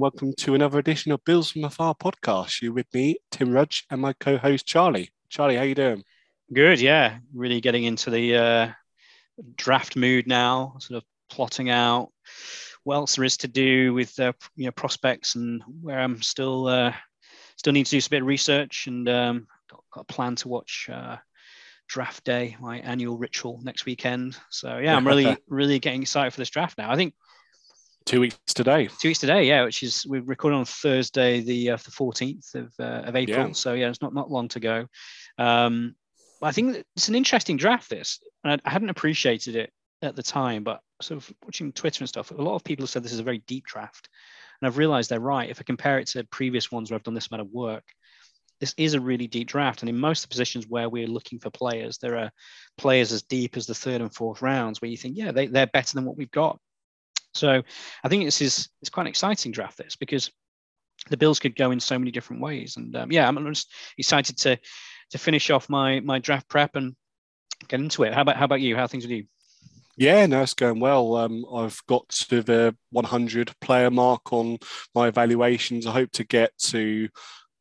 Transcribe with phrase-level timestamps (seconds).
[0.00, 2.62] And welcome to another edition of Bills from Afar podcast.
[2.62, 5.10] You with me, Tim Rudge, and my co-host Charlie.
[5.28, 6.04] Charlie, how you doing?
[6.50, 7.18] Good, yeah.
[7.34, 8.68] Really getting into the uh,
[9.56, 10.76] draft mood now.
[10.78, 12.12] Sort of plotting out
[12.84, 16.66] what else there is to do with uh, you know prospects and where I'm still
[16.66, 16.94] uh,
[17.58, 20.48] still need to do some bit of research and um, got, got, a plan to
[20.48, 21.18] watch uh,
[21.88, 24.38] draft day, my annual ritual next weekend.
[24.48, 26.90] So yeah, I'm really really getting excited for this draft now.
[26.90, 27.12] I think
[28.06, 28.88] two weeks today.
[29.00, 32.72] Two weeks today, yeah, which is we're recording on Thursday, the uh, the 14th of,
[32.78, 33.48] uh, of April.
[33.48, 33.52] Yeah.
[33.52, 34.86] So yeah, it's not not long to go.
[35.38, 35.94] Um,
[36.42, 37.90] I think it's an interesting draft.
[37.90, 42.02] This, and I, I hadn't appreciated it at the time, but sort of watching Twitter
[42.02, 44.08] and stuff, a lot of people have said this is a very deep draft,
[44.60, 45.50] and I've realised they're right.
[45.50, 47.84] If I compare it to previous ones where I've done this amount of work,
[48.60, 49.82] this is a really deep draft.
[49.82, 52.30] And in most of the positions where we're looking for players, there are
[52.76, 55.66] players as deep as the third and fourth rounds where you think, yeah, they, they're
[55.66, 56.58] better than what we've got.
[57.34, 57.62] So
[58.04, 60.30] I think this is it's quite an exciting draft this because
[61.08, 62.76] the Bills could go in so many different ways.
[62.76, 64.58] And um, yeah, I'm just excited to
[65.10, 66.94] to finish off my my draft prep and
[67.68, 68.14] get into it.
[68.14, 68.76] How about how about you?
[68.76, 69.24] How things with you?
[69.96, 71.16] Yeah, no, it's going well.
[71.16, 74.58] Um, I've got to the 100 player mark on
[74.94, 75.86] my evaluations.
[75.86, 77.08] I hope to get to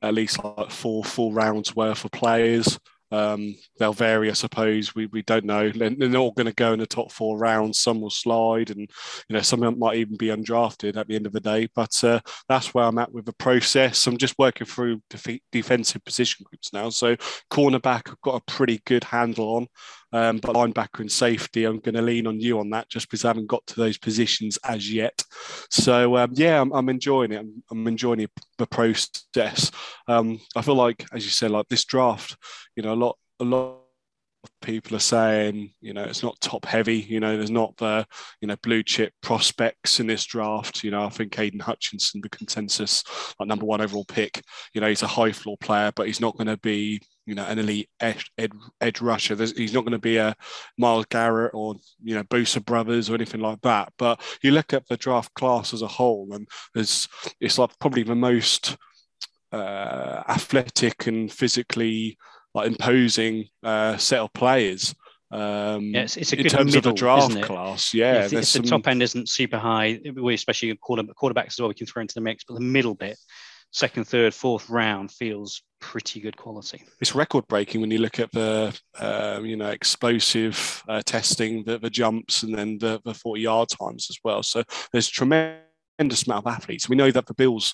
[0.02, 2.80] at least like four full rounds worth of players.
[3.12, 4.94] Um, they'll vary, I suppose.
[4.94, 5.70] We, we don't know.
[5.70, 7.82] They're, not going to go in the top four rounds.
[7.82, 11.34] Some will slide, and you know some might even be undrafted at the end of
[11.34, 11.68] the day.
[11.76, 14.06] But uh, that's where I'm at with the process.
[14.08, 16.90] I'm just working through def- defensive position groups now.
[16.90, 17.16] So
[17.52, 19.68] cornerback, I've got a pretty good handle on.
[20.12, 23.26] Um, but linebacker and safety, I'm going to lean on you on that just because
[23.26, 25.24] I haven't got to those positions as yet.
[25.70, 27.40] So um, yeah, I'm, I'm, enjoying it.
[27.40, 28.28] I'm, I'm enjoying
[28.58, 29.72] the process.
[30.08, 32.38] Um, I feel like, as you said, like this draft,
[32.76, 33.80] you know, a lot, a lot
[34.44, 36.98] of people are saying, you know, it's not top heavy.
[36.98, 38.06] You know, there's not the,
[38.42, 40.84] you know, blue chip prospects in this draft.
[40.84, 43.04] You know, I think Aidan Hutchinson, the consensus
[43.40, 44.42] like number one overall pick.
[44.74, 47.46] You know, he's a high floor player, but he's not going to be, you know,
[47.46, 48.52] an elite edge, edge,
[48.82, 49.36] edge rusher.
[49.36, 50.36] There's, he's not going to be a
[50.80, 53.94] Myles Garrett or you know Bosa brothers or anything like that.
[54.00, 57.08] But you look at the draft class as a whole, and there's
[57.40, 58.78] it's like probably the most
[59.52, 62.18] uh, athletic and physically
[62.56, 64.96] like imposing uh, set of players.
[65.32, 67.94] Um, yeah, it's, it's a in terms middle, of the draft class.
[67.94, 68.64] Yeah, if, if some...
[68.64, 70.02] the top end isn't super high,
[70.32, 72.44] especially quarterbacks as well, we can throw into the mix.
[72.44, 73.20] But the middle bit,
[73.72, 76.84] second, third, fourth round, feels pretty good quality.
[77.00, 81.80] It's record breaking when you look at the uh, you know explosive uh, testing, the,
[81.80, 84.44] the jumps, and then the, the forty yard times as well.
[84.44, 86.90] So there's tremendous amount of athletes.
[86.90, 87.74] We know that the Bills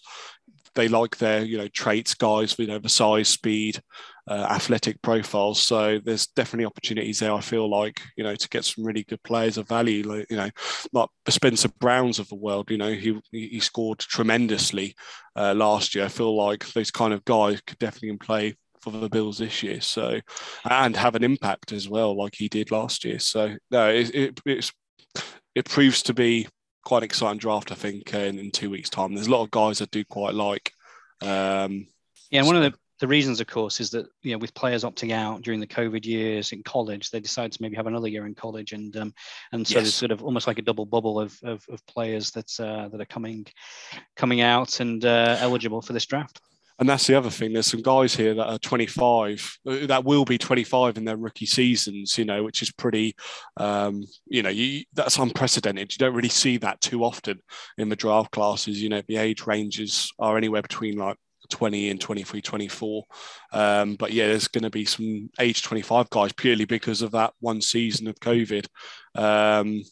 [0.76, 3.82] they like their you know traits guys you know the size speed
[4.28, 8.66] uh, athletic profiles so there's definitely opportunities there i feel like you know to get
[8.66, 10.50] some really good players of value like you know
[10.94, 14.96] like the spencer browns of the world you know he he scored tremendously
[15.36, 18.56] uh, last year i feel like those kind of guys could definitely play
[18.86, 19.82] for the Bills this year.
[19.82, 20.20] So,
[20.64, 23.18] and have an impact as well, like he did last year.
[23.18, 24.72] So, no, it, it,
[25.56, 26.48] it proves to be
[26.86, 29.14] quite an exciting draft, I think, uh, in, in, two weeks' time.
[29.14, 30.72] There's a lot of guys I do quite like.
[31.22, 31.88] Um,
[32.30, 35.12] yeah, one of the, the reasons, of course, is that you know with players opting
[35.12, 38.36] out during the COVID years in college, they decide to maybe have another year in
[38.36, 39.14] college, and um,
[39.52, 39.84] and so yes.
[39.84, 43.02] there's sort of almost like a double bubble of of, of players that uh, that
[43.02, 43.46] are coming
[44.16, 46.40] coming out and uh, eligible for this draft.
[46.78, 47.54] And that's the other thing.
[47.54, 51.46] There's some guys here that are 25, uh, that will be 25 in their rookie
[51.46, 53.16] seasons, you know, which is pretty,
[53.56, 55.94] um, you know, you, that's unprecedented.
[55.94, 57.40] You don't really see that too often
[57.78, 58.82] in the draft classes.
[58.82, 61.16] You know, the age ranges are anywhere between like
[61.50, 63.04] 20 and 23, 24.
[63.52, 67.34] Um, but yeah, there's going to be some age 25 guys purely because of that
[67.40, 68.68] one season of COVID.
[69.16, 69.84] Um,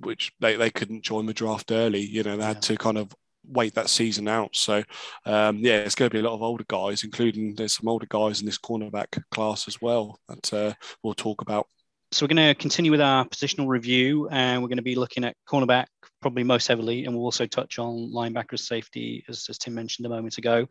[0.00, 2.00] which they, they couldn't join the draft early.
[2.00, 3.12] You know, they had to kind of
[3.48, 4.56] wait that season out.
[4.56, 4.82] So
[5.24, 8.06] um, yeah, it's going to be a lot of older guys, including there's some older
[8.08, 10.72] guys in this cornerback class as well that uh,
[11.02, 11.66] we'll talk about.
[12.12, 15.24] So we're going to continue with our positional review, and we're going to be looking
[15.24, 15.86] at cornerback
[16.26, 20.08] probably most heavily, and we'll also touch on linebackers safety, as, as Tim mentioned a
[20.08, 20.66] moment ago.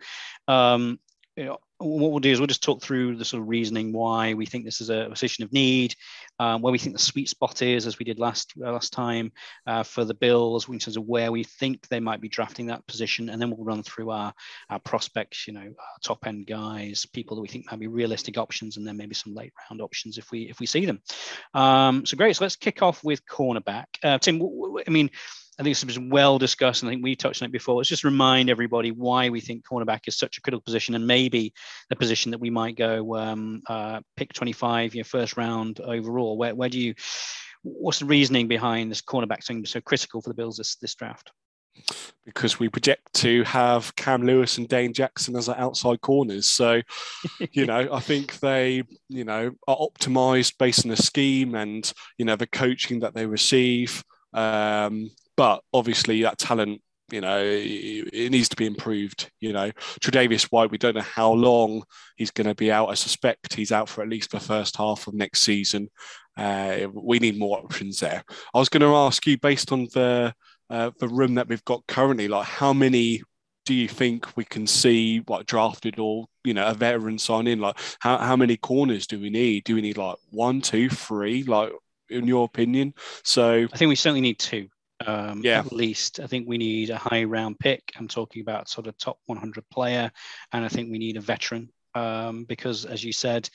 [0.49, 0.99] Um,
[1.37, 4.33] you know, what we'll do is we'll just talk through the sort of reasoning why
[4.33, 5.93] we think this is a position of need,
[6.39, 9.31] um, where we think the sweet spot is, as we did last uh, last time
[9.67, 12.85] uh, for the Bills, in terms of where we think they might be drafting that
[12.87, 14.33] position, and then we'll run through our,
[14.69, 18.77] our prospects, you know, top end guys, people that we think might be realistic options,
[18.77, 21.01] and then maybe some late round options if we if we see them.
[21.53, 22.37] Um, so great.
[22.37, 23.85] So let's kick off with cornerback.
[24.01, 24.41] Uh, Tim,
[24.87, 25.09] I mean
[25.57, 27.75] I think this was well discussed, and I think we touched on it before.
[27.75, 31.53] Let's just remind everybody why we think cornerback is such a critical position, and maybe
[31.89, 36.37] the position that we might go um, uh, pick 25, your first round overall.
[36.37, 36.93] Where, where do you?
[37.63, 41.31] What's the reasoning behind this cornerback being so critical for the Bills this, this draft?
[42.25, 46.49] because we project to have Cam Lewis and Dane Jackson as our outside corners.
[46.49, 46.81] So,
[47.51, 52.25] you know, I think they, you know, are optimized based on the scheme and, you
[52.25, 54.03] know, the coaching that they receive.
[54.33, 59.29] Um, but obviously that talent, you know, it, needs to be improved.
[59.39, 59.71] You know,
[60.01, 61.83] Tre'Davious White, we don't know how long
[62.15, 62.89] he's going to be out.
[62.89, 65.89] I suspect he's out for at least the first half of next season.
[66.37, 68.23] Uh, we need more options there.
[68.53, 70.33] I was going to ask you, based on the
[70.69, 73.21] uh, the room that we've got currently, like how many
[73.65, 77.59] do you think we can see what drafted or you know a veteran sign in?
[77.59, 79.63] Like how, how many corners do we need?
[79.63, 81.43] Do we need like one, two, three?
[81.43, 81.71] Like
[82.09, 82.93] in your opinion?
[83.23, 84.67] So I think we certainly need two.
[85.05, 85.59] Um, Yeah.
[85.59, 87.91] At least I think we need a high round pick.
[87.97, 90.11] I'm talking about sort of top 100 player,
[90.51, 93.49] and I think we need a veteran um, because, as you said,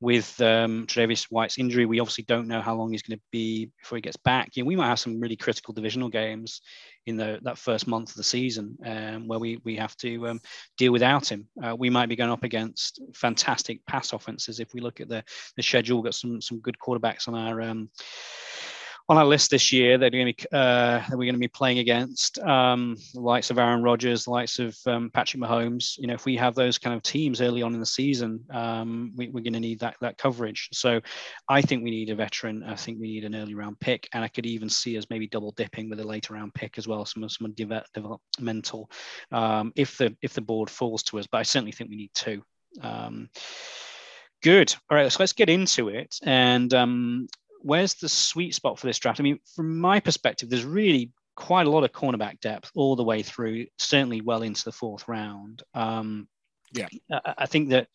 [0.00, 3.70] with um, Tre'Davious White's injury, we obviously don't know how long he's going to be
[3.82, 4.56] before he gets back.
[4.56, 6.62] You know, we might have some really critical divisional games
[7.06, 10.40] in the that first month of the season um, where we we have to um,
[10.78, 11.48] deal without him.
[11.62, 15.22] Uh, we might be going up against fantastic pass offenses if we look at the
[15.56, 15.98] the schedule.
[15.98, 17.90] We've got some some good quarterbacks on our um,
[19.10, 21.48] on our list this year that are going to be uh, we're going to be
[21.48, 25.98] playing against um, the likes of Aaron Rodgers, the likes of um, Patrick Mahomes.
[25.98, 29.12] You know, if we have those kind of teams early on in the season, um,
[29.16, 30.68] we, are going to need that that coverage.
[30.72, 31.00] So,
[31.48, 32.62] I think we need a veteran.
[32.62, 35.26] I think we need an early round pick, and I could even see us maybe
[35.26, 38.88] double dipping with a later round pick as well, some some de- developmental,
[39.32, 41.26] um, if the if the board falls to us.
[41.26, 42.44] But I certainly think we need two.
[42.80, 43.28] Um,
[44.40, 44.72] good.
[44.88, 46.14] All right, so let's get into it.
[46.22, 47.26] And um,
[47.60, 49.20] where's the sweet spot for this draft?
[49.20, 53.04] I mean, from my perspective, there's really quite a lot of cornerback depth all the
[53.04, 55.62] way through, certainly well into the fourth round.
[55.74, 56.28] Um,
[56.72, 56.88] Yeah.
[57.10, 57.88] I, I think that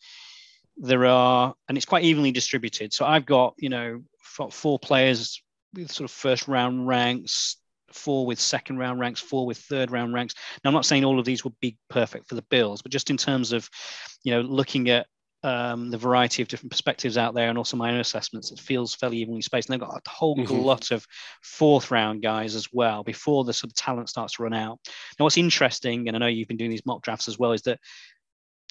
[0.76, 2.92] there are, and it's quite evenly distributed.
[2.92, 4.02] So I've got, you know,
[4.50, 5.42] four players
[5.74, 7.56] with sort of first round ranks,
[7.92, 10.34] four with second round ranks, four with third round ranks.
[10.62, 13.10] Now, I'm not saying all of these would be perfect for the Bills, but just
[13.10, 13.68] in terms of,
[14.24, 15.06] you know, looking at
[15.46, 18.94] um, the variety of different perspectives out there and also my own assessments, it feels
[18.94, 19.68] fairly evenly spaced.
[19.68, 20.64] And they've got a whole Mhm.
[20.64, 21.06] lot of
[21.42, 24.80] fourth round guys as well before the sort of talent starts to run out.
[25.18, 27.62] Now, what's interesting, and I know you've been doing these mock drafts as well, is
[27.62, 27.78] that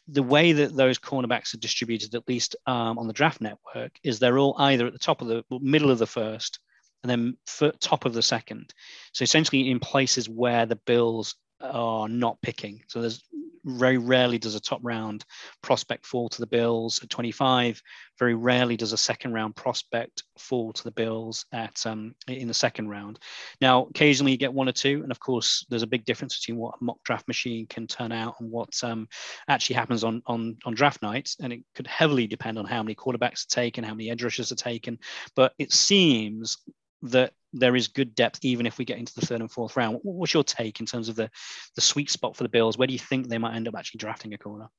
[0.07, 4.19] the way that those cornerbacks are distributed, at least um, on the draft network, is
[4.19, 6.60] they're all either at the top of the middle of the first
[7.04, 8.74] and then f- top of the second.
[9.13, 12.83] So essentially in places where the Bills are not picking.
[12.88, 13.24] So there's
[13.65, 15.25] very rarely does a top round
[15.62, 17.81] prospect fall to the Bills at 25.
[18.17, 22.53] Very rarely does a second round prospect fall to the Bills at um, in the
[22.53, 23.19] second round.
[23.59, 26.57] Now, occasionally you get one or two, and of course, there's a big difference between
[26.57, 29.07] what a mock draft machine can turn out and what um,
[29.47, 32.95] actually happens on on on draft nights, and it could heavily depend on how many
[32.95, 35.00] quarterbacks are taken, how many edge rushers are taken.
[35.35, 36.57] But it seems
[37.01, 39.99] that there is good depth even if we get into the third and fourth round.
[40.03, 41.29] What's your take in terms of the
[41.75, 42.77] the sweet spot for the Bills?
[42.77, 44.69] Where do you think they might end up actually drafting a corner?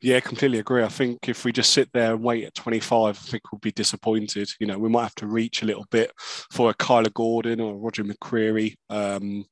[0.00, 0.82] Yeah, completely agree.
[0.82, 3.72] I think if we just sit there and wait at 25, I think we'll be
[3.72, 4.50] disappointed.
[4.58, 7.76] You know, we might have to reach a little bit for a Kyler Gordon or
[7.76, 9.44] Roger McCreary um,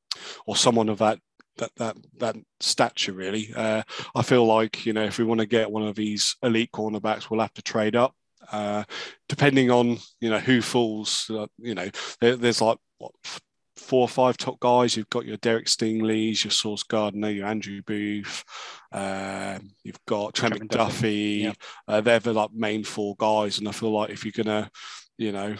[0.47, 1.19] or someone of that
[1.59, 3.13] that that that stature.
[3.13, 3.83] Really, uh,
[4.15, 7.29] I feel like you know if we want to get one of these elite cornerbacks,
[7.29, 8.15] we'll have to trade up.
[8.51, 8.85] Uh,
[9.29, 11.89] depending on you know who falls, uh, you know,
[12.21, 13.13] there, there's like what
[13.81, 14.97] four or five top guys.
[14.97, 18.45] You've got your Derek Stingley's, your Sauce Gardner, your Andrew Booth.
[18.93, 20.69] Um, you've got Trent McDuffie.
[20.69, 21.53] McDuffie, yeah.
[21.89, 24.71] Uh, they're the like main four guys, and I feel like if you're gonna,
[25.19, 25.57] you know,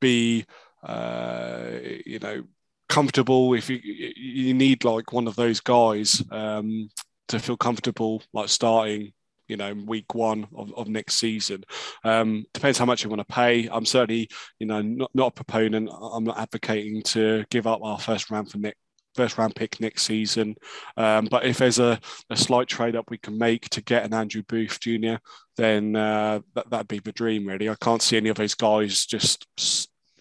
[0.00, 0.44] be,
[0.82, 1.70] uh,
[2.04, 2.44] you know,
[2.88, 6.90] comfortable, if you you need like one of those guys um,
[7.28, 9.12] to feel comfortable, like starting.
[9.50, 11.64] You know, week one of, of next season.
[12.04, 13.68] Um, depends how much you want to pay.
[13.68, 14.28] I'm certainly,
[14.58, 15.90] you know, not, not a proponent.
[15.92, 18.78] I'm not advocating to give up our first round for next
[19.14, 20.56] first round pick next season.
[20.96, 21.98] Um, but if there's a,
[22.30, 25.16] a slight trade up we can make to get an Andrew Booth Jr.,
[25.56, 27.68] then uh, that, that'd be the dream, really.
[27.68, 29.46] I can't see any of those guys just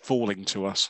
[0.01, 0.89] falling to us.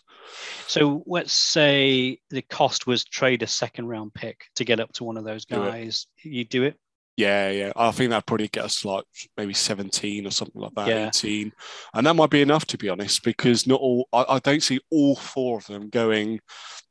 [0.67, 5.03] So let's say the cost was trade a second round pick to get up to
[5.03, 6.07] one of those Do guys.
[6.23, 6.77] You do it?
[7.19, 7.71] Yeah, yeah.
[7.75, 9.03] I think that'd probably get us like
[9.35, 11.07] maybe 17 or something like that, Yeah.
[11.07, 11.51] 18.
[11.93, 14.79] And that might be enough, to be honest, because not all, I, I don't see
[14.89, 16.39] all four of them going,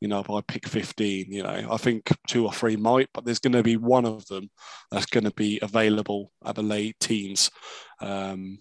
[0.01, 1.33] you know, by pick 15.
[1.33, 4.27] You know, I think two or three might, but there's going to be one of
[4.27, 4.51] them
[4.91, 7.51] that's going to be available at the late teens.
[8.01, 8.59] Um,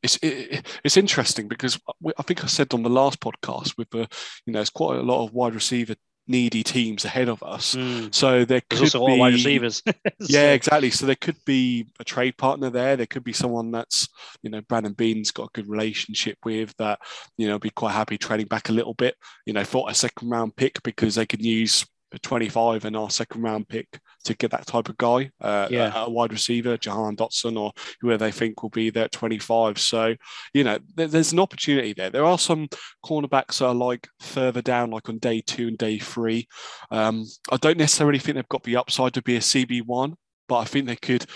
[0.00, 3.90] it's it, it's interesting because we- I think I said on the last podcast with
[3.90, 4.06] the
[4.46, 5.96] you know it's quite a lot of wide receiver
[6.28, 7.74] needy teams ahead of us.
[7.74, 8.14] Mm.
[8.14, 9.82] So there There's could also a lot be of wide receivers.
[10.20, 10.90] yeah, exactly.
[10.90, 12.96] So there could be a trade partner there.
[12.96, 14.08] There could be someone that's,
[14.42, 17.00] you know, Brandon Beane's got a good relationship with that,
[17.36, 19.16] you know, be quite happy trading back a little bit,
[19.46, 23.10] you know, for a second round pick because they can use a 25 and our
[23.10, 25.92] second round pick to get that type of guy, uh, yeah.
[25.94, 29.78] a, a wide receiver, Jahan Dotson, or whoever they think will be there at 25.
[29.78, 30.14] So,
[30.52, 32.10] you know, there, there's an opportunity there.
[32.10, 32.68] There are some
[33.04, 36.48] cornerbacks that are like further down, like on day two and day three.
[36.90, 40.14] Um, I don't necessarily think they've got the upside to be a CB1,
[40.48, 41.26] but I think they could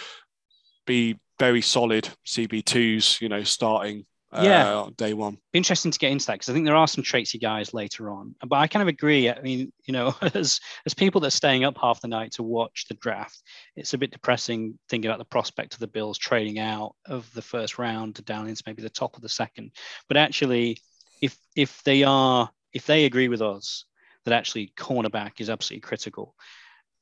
[0.86, 4.04] be very solid CB2s, you know, starting
[4.40, 5.38] yeah, uh, day one.
[5.52, 8.34] Interesting to get into that because I think there are some traitsy guys later on.
[8.46, 9.28] But I kind of agree.
[9.28, 12.42] I mean, you know, as as people that are staying up half the night to
[12.42, 13.42] watch the draft,
[13.76, 17.42] it's a bit depressing thinking about the prospect of the Bills trading out of the
[17.42, 19.72] first round to down into maybe the top of the second.
[20.08, 20.78] But actually,
[21.20, 23.84] if if they are if they agree with us
[24.24, 26.34] that actually cornerback is absolutely critical,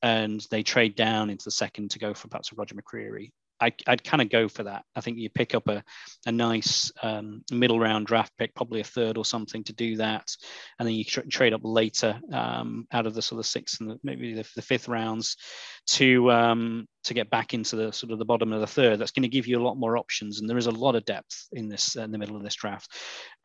[0.01, 3.31] and they trade down into the second to go for perhaps a Roger McCreary,
[3.61, 4.83] I, would kind of go for that.
[4.95, 5.83] I think you pick up a,
[6.25, 10.35] a nice um, middle round draft pick, probably a third or something to do that.
[10.79, 13.91] And then you tra- trade up later um, out of the sort of sixth and
[13.91, 15.37] the, maybe the, the, fifth rounds
[15.87, 18.99] to um, to get back into the sort of the bottom of the third.
[18.99, 20.39] That's going to give you a lot more options.
[20.39, 22.91] And there is a lot of depth in this in the middle of this draft.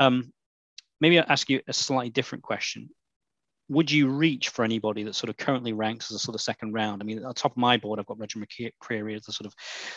[0.00, 0.32] Um,
[1.00, 2.88] maybe I'll ask you a slightly different question
[3.68, 6.72] would you reach for anybody that sort of currently ranks as a sort of second
[6.72, 7.02] round?
[7.02, 9.54] I mean, on top of my board, I've got Roger McCreary as the sort of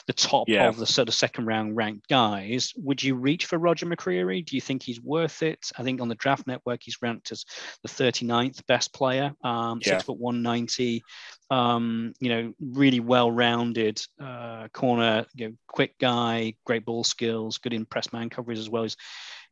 [0.07, 0.67] the top yeah.
[0.67, 2.73] of the sort of second round ranked guys.
[2.77, 4.45] Would you reach for Roger McCreary?
[4.45, 5.71] Do you think he's worth it?
[5.77, 7.45] I think on the draft network, he's ranked as
[7.83, 9.93] the 39th best player, um, yeah.
[9.93, 11.03] six foot 190,
[11.51, 17.57] um, you know, really well rounded uh, corner, you know, quick guy, great ball skills,
[17.57, 18.83] good in press man coverage as well.
[18.83, 18.97] He's,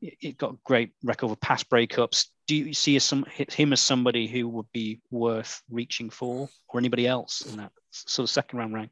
[0.02, 2.28] it got great record of pass breakups.
[2.48, 7.42] Do you see him as somebody who would be worth reaching for, or anybody else
[7.42, 7.72] in that
[8.06, 8.92] sort of second round rank?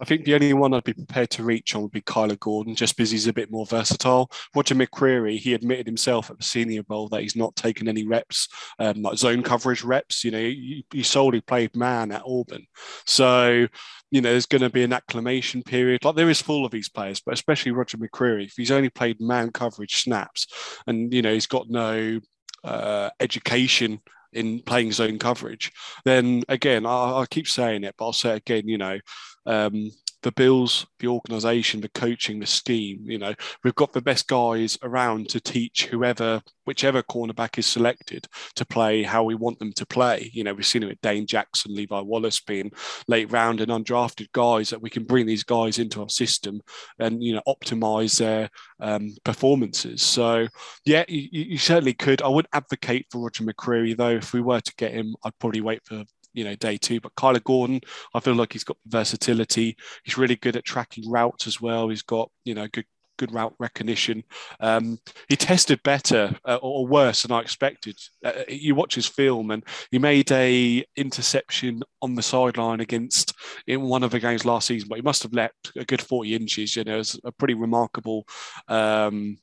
[0.00, 2.74] I think the only one I'd be prepared to reach on would be Kyler Gordon,
[2.74, 4.30] just because he's a bit more versatile.
[4.54, 8.48] Roger McCreary, he admitted himself at the Senior Bowl that he's not taken any reps,
[8.78, 10.24] um, like zone coverage reps.
[10.24, 12.66] You know, he, he solely played man at Auburn.
[13.06, 13.66] So,
[14.10, 16.04] you know, there's going to be an acclimation period.
[16.04, 19.20] Like there is full of these players, but especially Roger McCreary, if he's only played
[19.20, 20.46] man coverage snaps
[20.86, 22.20] and, you know, he's got no
[22.64, 24.00] uh, education
[24.32, 25.72] in playing zone coverage,
[26.04, 28.98] then again, I, I, keep saying it, but I'll say it again, you know,
[29.46, 29.90] um,
[30.22, 33.08] the Bills, the organisation, the coaching, the scheme.
[33.08, 38.26] You know, we've got the best guys around to teach whoever, whichever cornerback is selected
[38.56, 40.30] to play how we want them to play.
[40.32, 42.72] You know, we've seen it with Dane Jackson, Levi Wallace being
[43.06, 46.60] late round and undrafted guys that we can bring these guys into our system
[46.98, 50.02] and you know optimize their um, performances.
[50.02, 50.48] So
[50.84, 52.22] yeah, you, you certainly could.
[52.22, 54.10] I would advocate for Roger McCreary though.
[54.10, 57.00] If we were to get him, I'd probably wait for you know day two.
[57.00, 57.80] But Kyler Gordon,
[58.14, 59.76] I feel like he's got versatility.
[60.04, 61.88] He's really good at tracking routes as well.
[61.88, 62.86] He's got you know good
[63.18, 64.22] good route recognition.
[64.60, 67.98] Um, he tested better uh, or worse than I expected.
[68.24, 73.34] Uh, you watch his film, and he made a interception on the sideline against
[73.66, 76.34] in one of the games last season, but he must have leapt a good forty
[76.34, 76.76] inches.
[76.76, 78.26] You know, it's a pretty remarkable.
[78.68, 79.38] Um,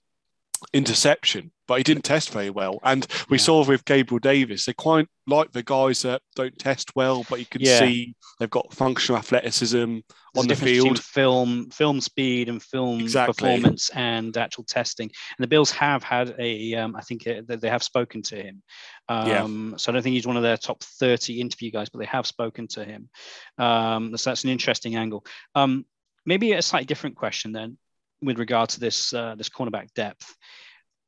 [0.74, 2.79] interception, but he didn't test very well.
[2.84, 3.43] And we yeah.
[3.43, 7.45] saw with Gabriel Davis, they're quite like the guys that don't test well, but you
[7.45, 7.79] can yeah.
[7.79, 10.03] see they've got functional athleticism There's
[10.38, 11.00] on the field.
[11.00, 13.34] Film, film speed, and film exactly.
[13.34, 15.10] performance, and actual testing.
[15.38, 18.62] And the Bills have had a, um, I think uh, they have spoken to him.
[19.10, 19.77] Um, yeah.
[19.77, 22.27] So I don't think he's one of their top thirty interview guys, but they have
[22.27, 23.10] spoken to him.
[23.57, 25.25] Um, so that's an interesting angle.
[25.55, 25.86] Um,
[26.25, 27.77] maybe a slightly different question then
[28.22, 30.36] with regard to this uh, this cornerback depth.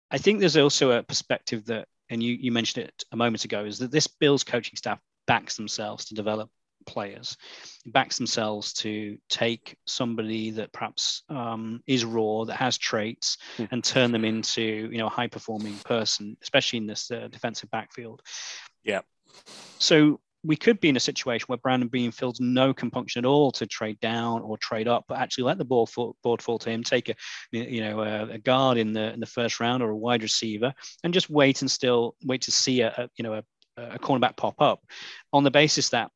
[0.09, 3.65] I think there's also a perspective that, and you you mentioned it a moment ago,
[3.65, 6.49] is that this Bills coaching staff backs themselves to develop
[6.85, 7.37] players,
[7.87, 13.67] backs themselves to take somebody that perhaps um, is raw, that has traits, mm.
[13.71, 14.61] and turn them into
[14.91, 18.21] you know a high performing person, especially in this uh, defensive backfield.
[18.83, 19.01] Yeah.
[19.77, 23.51] So we could be in a situation where Brandon Beane feels no compunction at all
[23.53, 26.69] to trade down or trade up, but actually let the ball fall, board fall to
[26.69, 27.15] him, take a
[27.51, 30.73] you know a, a, guard in the in the first round or a wide receiver,
[31.03, 33.43] and just wait and still wait to see a, a you know a,
[33.77, 34.83] a cornerback pop up,
[35.33, 36.11] on the basis that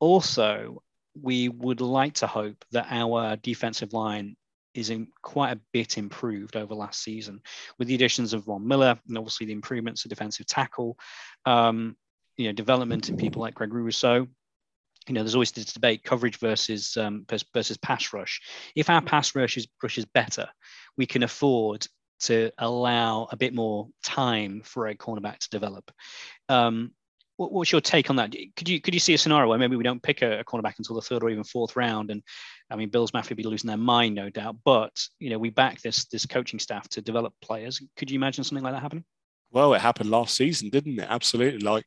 [0.00, 0.82] also
[1.20, 4.36] we would like to hope that our defensive line
[4.74, 7.40] is in quite a bit improved over last season
[7.78, 10.96] with the additions of Von Miller and obviously the improvements of defensive tackle.
[11.44, 11.96] Um,
[12.40, 14.26] you know development in people like Gregory Rousseau.
[15.06, 18.40] You know, there's always this debate: coverage versus um, versus pass rush.
[18.74, 20.48] If our pass rush is, rush is better,
[20.96, 21.86] we can afford
[22.20, 25.90] to allow a bit more time for a cornerback to develop.
[26.48, 26.92] Um,
[27.36, 28.34] what, what's your take on that?
[28.56, 30.78] Could you could you see a scenario where maybe we don't pick a, a cornerback
[30.78, 32.10] until the third or even fourth round?
[32.10, 32.22] And
[32.70, 34.56] I mean, Bills Mafia be losing their mind, no doubt.
[34.64, 37.82] But you know, we back this this coaching staff to develop players.
[37.98, 39.04] Could you imagine something like that happening?
[39.52, 41.06] Well, it happened last season, didn't it?
[41.08, 41.60] Absolutely.
[41.60, 41.84] Like,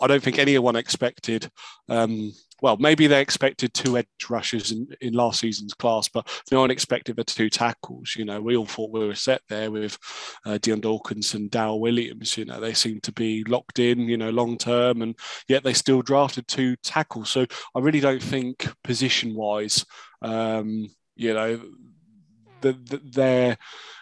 [0.00, 1.48] I don't think anyone expected.
[1.88, 6.60] Um, well, maybe they expected two edge rushes in, in last season's class, but no
[6.60, 8.14] one expected the two tackles.
[8.16, 9.98] You know, we all thought we were set there with
[10.46, 12.36] uh, Dion Dawkins and Daryl Williams.
[12.36, 15.16] You know, they seem to be locked in, you know, long term, and
[15.48, 17.30] yet they still drafted two tackles.
[17.30, 19.84] So I really don't think position wise,
[20.22, 21.60] um, you know,
[22.60, 23.56] the, the, they're,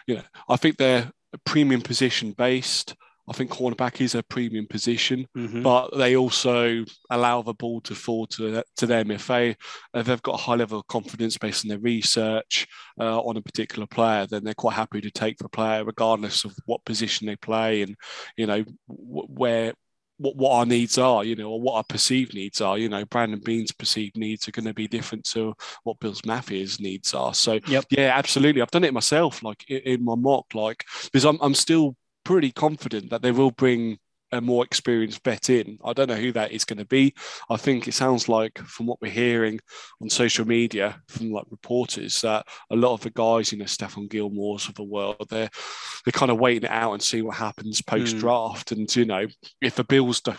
[0.05, 2.95] you know, I think they're premium position based.
[3.29, 5.61] I think cornerback is a premium position, mm-hmm.
[5.61, 9.55] but they also allow the ball to fall to, to them if they
[9.93, 12.67] if they've got a high level of confidence based on their research
[12.99, 16.53] uh, on a particular player, then they're quite happy to take the player regardless of
[16.65, 17.95] what position they play and
[18.37, 19.73] you know where
[20.21, 22.77] what, what our needs are, you know, or what our perceived needs are.
[22.77, 26.79] You know, Brandon Beane's perceived needs are going to be different to what Bills Mafia's
[26.79, 27.33] needs are.
[27.33, 27.85] So, yep.
[27.89, 28.61] yeah, absolutely.
[28.61, 32.51] I've done it myself, like in, in my mock, like because I'm, I'm still pretty
[32.51, 33.97] confident that they will bring
[34.31, 35.77] a more experienced vet in.
[35.83, 37.13] I don't know who that is going to be.
[37.49, 39.59] I think it sounds like, from what we're hearing
[40.01, 44.09] on social media from like reporters, that a lot of the guys, you know, Stephon
[44.09, 45.49] Gilmore's of the world, they're
[46.05, 48.69] they're kind of waiting it out and see what happens post draft.
[48.69, 48.77] Mm.
[48.77, 49.27] And you know,
[49.61, 50.33] if the Bills do,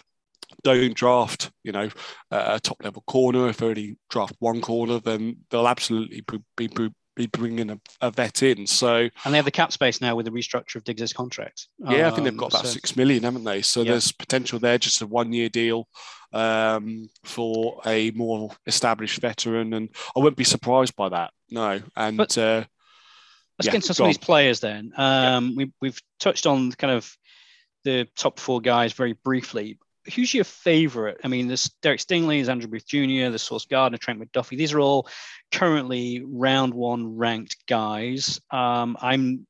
[0.65, 1.89] don't draft, you know,
[2.31, 6.23] a top level corner, if they only draft one corner, then they'll absolutely
[6.57, 8.67] be, be, be bringing a, a, vet in.
[8.67, 11.69] So and they have the cap space now with the restructure of Diggs' contract.
[11.79, 13.63] Yeah, um, I think they've got um, about so, six million, haven't they?
[13.63, 13.93] So yeah.
[13.93, 15.89] there's potential there, just a one-year deal
[16.33, 21.33] um, for a more established veteran, and I wouldn't be surprised by that.
[21.51, 22.65] No, and but, uh,
[23.59, 24.93] let's yeah, get into some of these players then.
[24.97, 25.55] Um, yeah.
[25.57, 27.15] we, we've touched on kind of
[27.85, 29.79] the top four guys very briefly
[30.15, 31.21] who's your favorite?
[31.25, 34.57] I mean, there's Derek Stingley, there's Andrew Booth Jr., there's Sauce Gardner, Trent McDuffie.
[34.57, 35.09] These are all
[35.51, 38.41] currently round one ranked guys.
[38.51, 39.47] Um, I'm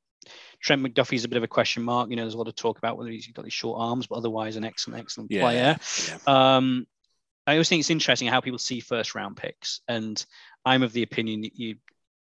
[0.61, 2.11] Trent McDuffie's a bit of a question mark.
[2.11, 4.17] You know, there's a lot of talk about whether he's got these short arms, but
[4.17, 5.77] otherwise an excellent, excellent yeah, player.
[6.09, 6.57] Yeah.
[6.57, 6.87] Um,
[7.47, 10.25] I always think it's interesting how people see first round picks, and
[10.65, 11.77] I'm of the opinion that you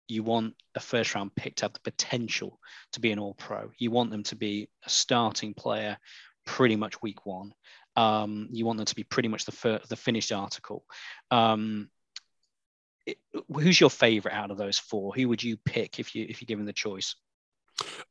[0.08, 2.60] you want a first round pick to have the potential
[2.94, 3.72] to be an all pro.
[3.78, 5.98] You want them to be a starting player
[6.46, 7.54] pretty much week one.
[7.95, 10.86] Um, you want them to be pretty much the fir- the finished article.
[11.30, 11.89] Um,
[13.06, 13.17] it,
[13.51, 15.13] who's your favorite out of those four?
[15.13, 17.15] Who would you pick if you if you're given the choice?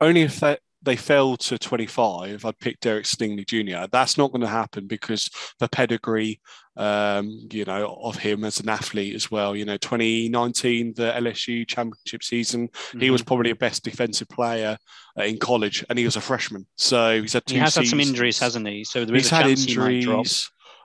[0.01, 3.87] Only if they, they fell to 25, I'd pick Derek Stingley Jr.
[3.91, 6.41] That's not going to happen because the pedigree,
[6.77, 9.55] um, you know, of him as an athlete as well.
[9.55, 13.01] You know, 2019, the LSU championship season, mm-hmm.
[13.01, 14.79] he was probably the best defensive player
[15.19, 16.67] uh, in college, and he was a freshman.
[16.77, 17.55] So he's had two.
[17.55, 17.91] He has seasons.
[17.91, 18.85] had some injuries, hasn't he?
[18.85, 20.05] So there is he's chance injuries.
[20.05, 20.27] He might drop.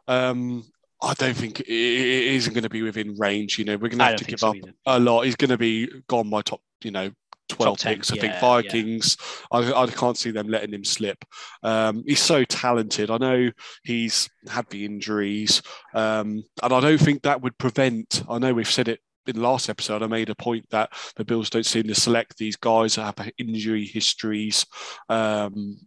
[0.08, 0.66] Um,
[1.02, 3.60] I don't think it isn't going to be within range.
[3.60, 4.74] You know, we're going to have to give so up either.
[4.86, 5.24] a lot.
[5.24, 7.12] He's going to be gone by top, you know,
[7.50, 8.12] 12 picks.
[8.12, 9.18] I think Vikings,
[9.52, 9.60] yeah.
[9.60, 11.24] I, I, can't see them letting him slip.
[11.64, 13.12] Um, he's so talented.
[13.12, 13.52] I know
[13.84, 15.62] he's had the injuries,
[15.94, 18.24] um, and I don't think that would prevent.
[18.30, 20.04] I know we've said it in the last episode.
[20.04, 23.32] I made a point that the Bills don't seem to select these guys that have
[23.38, 24.66] injury histories.
[25.10, 25.78] Um,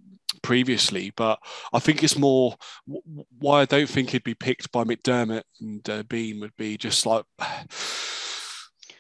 [0.43, 1.39] previously, but
[1.73, 2.55] I think it's more
[3.39, 7.25] why I don't think he'd be picked by McDermott and uh, would be just like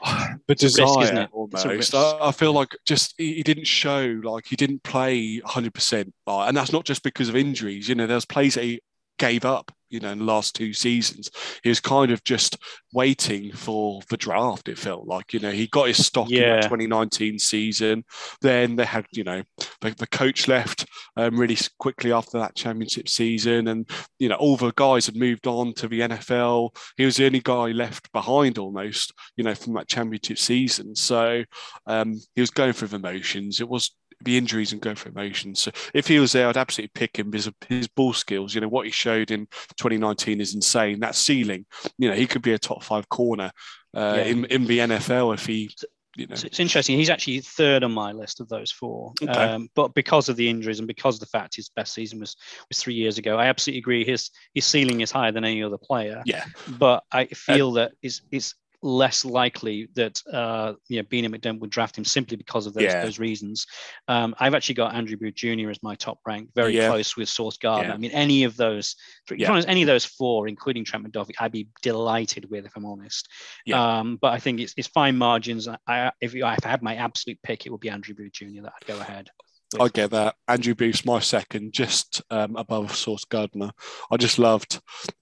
[0.46, 1.94] the desire risk, almost.
[1.94, 6.14] I, I, feel like just he, he, didn't show like he didn't play 100, percent
[6.26, 7.88] and that's not just because of injuries.
[7.88, 8.80] You know, there's plays that he
[9.18, 11.30] gave up you know in the last two seasons.
[11.62, 12.58] He was kind of just
[12.92, 16.54] waiting for the draft it felt like you know he got his stock yeah.
[16.54, 18.04] in the 2019 season.
[18.40, 19.42] Then they had you know
[19.80, 23.68] the, the coach left um, really quickly after that championship season.
[23.68, 27.26] And you know all the guys had moved on to the NFL he was the
[27.26, 30.94] only guy left behind almost you know from that championship season.
[30.94, 31.44] So
[31.86, 33.60] um, he was going through the motions.
[33.60, 35.60] It was be injuries and go for emotions.
[35.60, 38.54] So if he was there, I'd absolutely pick him because his ball skills.
[38.54, 41.00] You know what he showed in 2019 is insane.
[41.00, 41.66] That ceiling,
[41.98, 43.50] you know, he could be a top five corner
[43.94, 44.22] uh, yeah.
[44.24, 45.70] in in the NFL if he.
[46.16, 46.34] You know.
[46.34, 46.98] So it's interesting.
[46.98, 49.30] He's actually third on my list of those four, okay.
[49.30, 52.34] um, but because of the injuries and because of the fact his best season was
[52.68, 54.04] was three years ago, I absolutely agree.
[54.04, 56.22] His his ceiling is higher than any other player.
[56.24, 61.24] Yeah, but I feel uh, that is is less likely that uh, you know Beane
[61.24, 63.04] and McDermott would draft him simply because of those, yeah.
[63.04, 63.66] those reasons.
[64.06, 65.70] Um, I've actually got Andrew Booth Jr.
[65.70, 66.88] as my top rank, very yeah.
[66.88, 67.88] close with Sauce Gardner.
[67.88, 67.94] Yeah.
[67.94, 68.94] I mean, any of those,
[69.34, 69.60] yeah.
[69.66, 73.28] any of those four, including Trent McDuffie, I'd be delighted with if I'm honest.
[73.72, 75.68] Um, but I think it's, it's fine margins.
[75.86, 78.62] I, if, if I had my absolute pick, it would be Andrew Booth Jr.
[78.62, 79.30] that I'd go ahead.
[79.78, 80.34] I get that.
[80.46, 83.70] Andrew Booth's my second, just um, above Sauce Gardner.
[84.10, 84.80] I just loved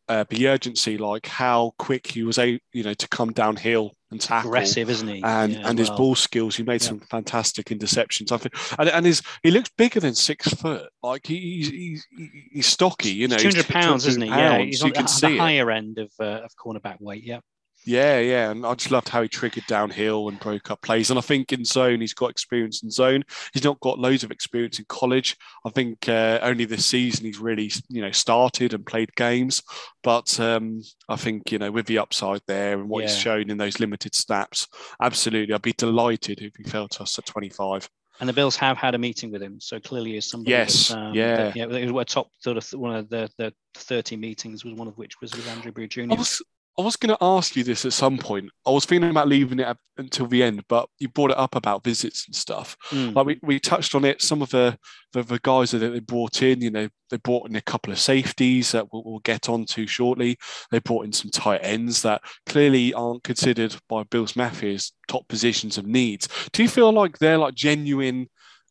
[0.09, 4.21] uh, the urgency, like how quick he was able, you know, to come downhill and
[4.21, 4.51] tackle.
[4.51, 5.23] Aggressive, isn't he?
[5.23, 6.55] And yeah, and his ball skills.
[6.55, 6.89] He made yeah.
[6.89, 8.31] some fantastic interceptions.
[8.31, 10.91] I think, and, and his he looks bigger than six foot.
[11.03, 12.07] Like he, he's
[12.53, 13.11] he's stocky.
[13.11, 14.29] You know, two hundred pounds, isn't he?
[14.29, 17.25] Pounds, yeah, he's on the, the higher end of uh, of cornerback weight.
[17.25, 17.41] Yeah.
[17.87, 21.11] Yeah, yeah, and I just loved how he triggered downhill and broke up plays.
[21.11, 23.23] And I think in zone, he's got experience in zone.
[23.55, 25.37] He's not got loads of experience in college.
[25.65, 29.63] I think uh, only this season he's really, you know, started and played games.
[30.03, 33.09] But um, I think you know, with the upside there and what yeah.
[33.09, 34.67] he's shown in those limited snaps,
[35.01, 37.89] absolutely, I'd be delighted if he fell to us at 25.
[38.19, 40.53] And the Bills have had a meeting with him, so clearly is somebody.
[40.53, 41.65] Yes, um, yeah, that, yeah.
[41.67, 44.97] It was a top sort of one of the the thirty meetings was one of
[44.97, 46.05] which was with Andrew Brew Jr.
[46.11, 46.43] I was,
[46.79, 48.51] I was going to ask you this at some point.
[48.67, 51.83] I was thinking about leaving it until the end, but you brought it up about
[51.83, 52.77] visits and stuff.
[52.91, 53.15] Mm.
[53.15, 54.21] Like we, we touched on it.
[54.21, 54.79] Some of the,
[55.15, 57.99] the, the guys that they brought in, you know, they brought in a couple of
[57.99, 60.37] safeties that we'll, we'll get onto shortly.
[60.71, 65.79] They brought in some tight ends that clearly aren't considered by Bills as top positions
[65.79, 66.29] of needs.
[66.53, 68.29] Do you feel like they're like genuine?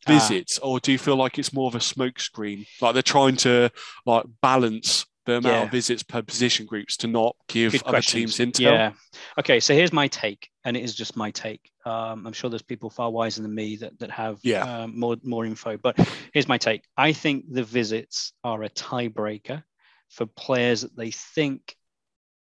[0.07, 0.11] Ah.
[0.11, 3.71] visits or do you feel like it's more of a smokescreen like they're trying to
[4.05, 5.63] like balance the amount yeah.
[5.63, 8.37] of visits per position groups to not give Good other questions.
[8.37, 8.71] teams intel.
[8.71, 8.91] Yeah.
[9.39, 11.71] Okay, so here's my take, and it is just my take.
[11.85, 14.83] Um, I'm sure there's people far wiser than me that that have yeah.
[14.83, 15.97] um, more more info, but
[16.33, 16.83] here's my take.
[16.95, 19.63] I think the visits are a tiebreaker
[20.09, 21.75] for players that they think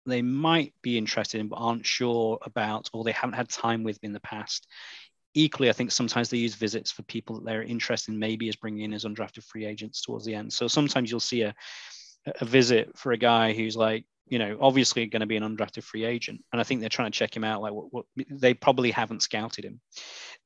[0.05, 3.99] they might be interested in but aren't sure about or they haven't had time with
[4.03, 4.67] in the past.
[5.35, 8.57] Equally, I think sometimes they use visits for people that they're interested in, maybe as
[8.57, 10.53] bringing in as undrafted free agents towards the end.
[10.53, 11.55] So sometimes you'll see a
[12.27, 15.83] a visit for a guy who's like you know obviously going to be an undrafted
[15.83, 16.43] free agent.
[16.53, 19.23] And i think they're trying to check him out like what, what they probably haven't
[19.23, 19.81] scouted him.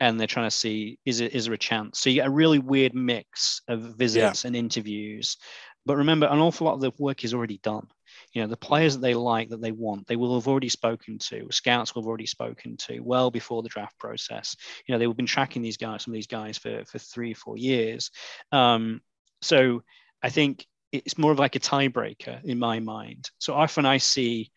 [0.00, 2.00] And they're trying to see is it is there a chance?
[2.00, 4.48] So you get a really weird mix of visits yeah.
[4.48, 5.36] and interviews.
[5.84, 7.86] But remember an awful lot of the work is already done.
[8.32, 11.18] You know the players that they like that they want they will have already spoken
[11.28, 14.56] to scouts will have already spoken to well before the draft process.
[14.86, 17.56] You know they've been tracking these guys some of these guys for for three four
[17.56, 18.10] years.
[18.52, 19.00] Um,
[19.42, 19.82] so
[20.22, 20.66] i think
[21.04, 23.30] it's more of like a tiebreaker in my mind.
[23.38, 24.50] So often I see,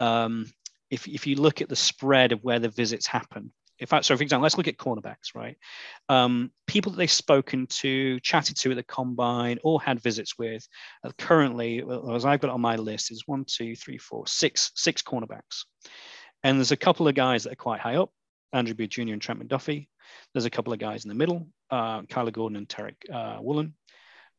[0.00, 0.50] um,
[0.90, 4.16] if, if you look at the spread of where the visits happen, if I, so
[4.16, 5.56] for example, let's look at cornerbacks, right?
[6.08, 10.66] Um, people that they've spoken to, chatted to at the combine, or had visits with.
[11.02, 15.02] Uh, currently, as I've got on my list, is one, two, three, four, six, six
[15.02, 15.64] cornerbacks,
[16.44, 18.10] and there's a couple of guys that are quite high up,
[18.52, 19.12] Andrew Booth Jr.
[19.12, 19.88] and Trent McDuffie.
[20.32, 23.74] There's a couple of guys in the middle, uh, Kyler Gordon and Tariq uh, Woolen.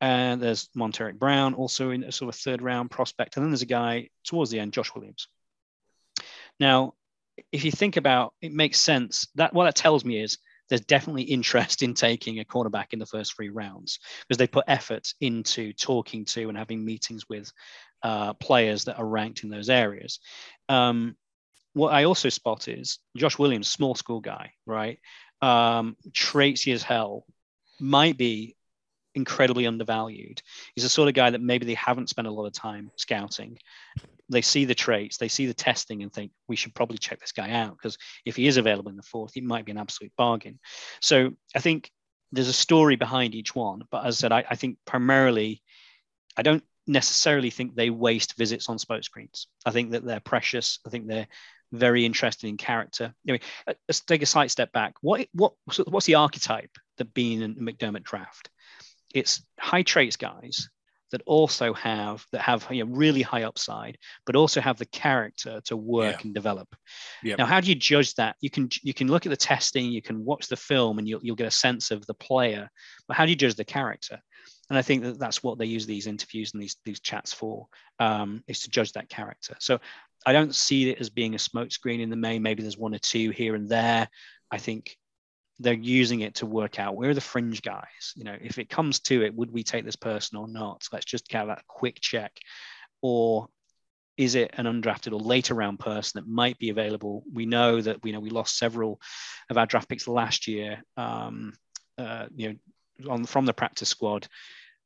[0.01, 3.35] And there's Montaric Brown, also in a sort of third round prospect.
[3.35, 5.27] And then there's a guy towards the end, Josh Williams.
[6.59, 6.93] Now,
[7.51, 10.37] if you think about it, makes sense that what that tells me is
[10.69, 14.65] there's definitely interest in taking a cornerback in the first three rounds because they put
[14.67, 17.51] effort into talking to and having meetings with
[18.03, 20.19] uh, players that are ranked in those areas.
[20.69, 21.15] Um,
[21.73, 24.99] what I also spot is Josh Williams, small school guy, right?
[25.41, 27.25] Um, traitsy as hell,
[27.79, 28.55] might be
[29.15, 30.41] incredibly undervalued.
[30.75, 33.57] He's the sort of guy that maybe they haven't spent a lot of time scouting.
[34.29, 37.31] They see the traits, they see the testing, and think we should probably check this
[37.31, 40.11] guy out because if he is available in the fourth, he might be an absolute
[40.17, 40.59] bargain.
[40.99, 41.91] So I think
[42.31, 43.83] there's a story behind each one.
[43.91, 45.61] But as I said, I, I think primarily,
[46.35, 49.47] I don't necessarily think they waste visits on spoke screens.
[49.65, 50.79] I think that they're precious.
[50.85, 51.27] I think they're
[51.71, 53.13] very interested in character.
[53.27, 54.95] Anyway, let's take a slight step back.
[55.01, 55.53] What what
[55.87, 58.49] what's the archetype that Beane and McDermott draft?
[59.15, 60.69] It's high traits guys
[61.11, 65.61] that also have that have you know, really high upside, but also have the character
[65.65, 66.21] to work yeah.
[66.23, 66.67] and develop.
[67.23, 67.37] Yep.
[67.37, 68.35] Now, how do you judge that?
[68.41, 71.21] You can you can look at the testing, you can watch the film, and you'll
[71.23, 72.69] you'll get a sense of the player.
[73.07, 74.19] But how do you judge the character?
[74.69, 77.67] And I think that that's what they use these interviews and these these chats for,
[77.99, 79.55] um, is to judge that character.
[79.59, 79.79] So
[80.25, 82.41] I don't see it as being a smokescreen in the main.
[82.41, 84.09] Maybe there's one or two here and there.
[84.51, 84.97] I think
[85.59, 88.69] they're using it to work out where are the fringe guys you know if it
[88.69, 91.99] comes to it would we take this person or not let's just have that quick
[92.01, 92.31] check
[93.01, 93.47] or
[94.17, 98.01] is it an undrafted or later round person that might be available we know that
[98.03, 98.99] we know we lost several
[99.49, 101.53] of our draft picks last year um,
[101.97, 104.27] uh, you know on from the practice squad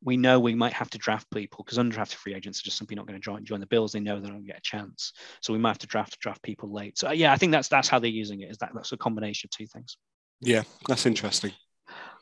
[0.01, 2.95] we know we might have to draft people because undrafted free agents are just simply
[2.95, 3.91] not going to join join the Bills.
[3.91, 6.19] They know they don't going to get a chance, so we might have to draft
[6.19, 6.97] draft people late.
[6.97, 8.49] So yeah, I think that's that's how they're using it.
[8.49, 9.97] Is that that's a combination of two things.
[10.41, 11.51] Yeah, that's interesting.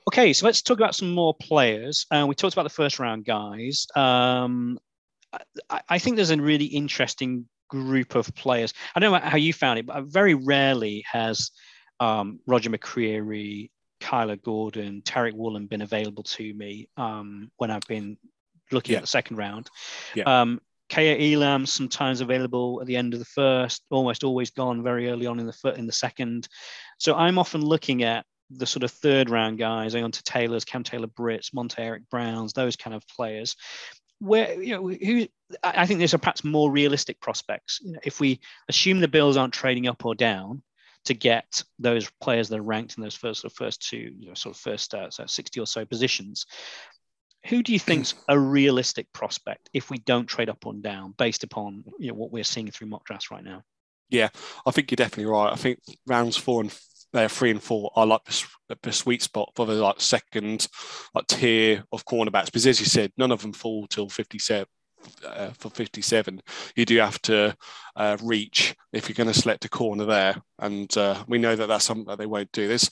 [0.08, 2.06] Okay, so let's talk about some more players.
[2.12, 3.86] Uh, we talked about the first round guys.
[3.96, 4.80] Um,
[5.70, 8.74] I, I, think there's a really interesting group of players.
[8.96, 11.52] I don't know how you found it, but very rarely has
[12.00, 18.18] um, Roger McCreary Kyler Gordon, Tariq Woolen been available to me um, when I've been
[18.72, 19.00] looking yeah.
[19.00, 19.70] at the second round.
[20.16, 20.24] Yeah.
[20.24, 25.10] Um, Kaiir Elam sometimes available at the end of the first, almost always gone very
[25.10, 26.48] early on in the in the second.
[26.98, 30.66] So I'm often looking at the sort of third round guys, going on to Taylor's,
[30.66, 33.56] Cam Taylor Britts, Monte Eric Browns, those kind of players.
[34.20, 35.28] Where you know who
[35.64, 37.82] I think there's a perhaps more realistic prospects.
[38.04, 40.64] If we assume the Bills aren't trading up or down
[41.06, 44.34] to get those players that are ranked in those first of first two, you know,
[44.34, 46.48] sort of first uh, so 60 or so positions,
[47.46, 51.44] who do you think's a realistic prospect if we don't trade up or down based
[51.44, 53.64] upon you know what we're seeing through mock drafts right now?
[54.10, 54.30] Yeah,
[54.66, 55.52] I think you're definitely right.
[55.52, 56.78] I think rounds four and
[57.14, 60.68] uh, three and four are like the, the sweet spot for the like second
[61.14, 64.66] like tier of cornerbacks because as you said, none of them fall till 57.
[65.24, 66.42] Uh, for 57
[66.76, 67.56] you do have to
[67.96, 71.68] uh, reach if you're going to select a corner there and uh, we know that
[71.68, 72.90] that's something that they won't do there's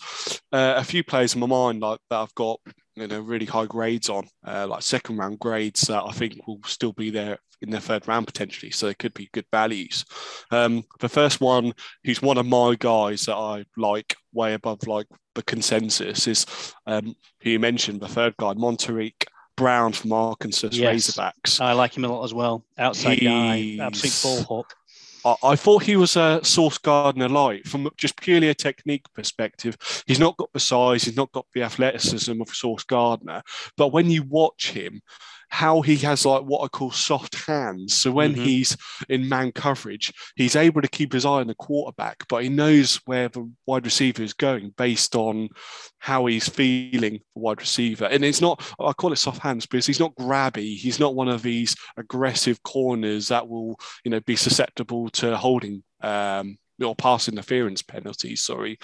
[0.54, 2.60] uh, a few players in my mind like that i've got
[2.95, 6.62] you know really high grades on, uh, like second round grades that I think will
[6.65, 8.71] still be there in the third round potentially.
[8.71, 10.05] So it could be good values.
[10.51, 15.08] Um, the first one, who's one of my guys that I like way above like
[15.34, 16.45] the consensus, is
[16.86, 19.25] um, who you mentioned, the third guy, Montaric
[19.58, 21.12] Brown from Arkansas yes.
[21.12, 21.62] Razorbacks.
[21.62, 22.65] I like him a lot as well.
[22.77, 23.77] Outside He's...
[23.77, 24.73] guy, absolute ball hawk.
[25.43, 29.75] I thought he was a Sauce Gardner light from just purely a technique perspective.
[30.05, 33.41] He's not got the size, he's not got the athleticism of Sauce Gardner.
[33.75, 35.01] But when you watch him,
[35.49, 37.95] how he has like what I call soft hands.
[37.95, 38.43] So when mm-hmm.
[38.43, 38.77] he's
[39.10, 42.99] in man coverage, he's able to keep his eye on the quarterback, but he knows
[43.05, 45.49] where the wide receiver is going based on
[45.99, 48.05] how he's feeling for wide receiver.
[48.05, 50.75] And it's not, I call it soft hands because he's not grabby.
[50.77, 55.84] He's not one of these aggressive corners that will, you know, be susceptible to holding
[56.01, 58.41] um, or pass interference penalties.
[58.41, 58.77] Sorry,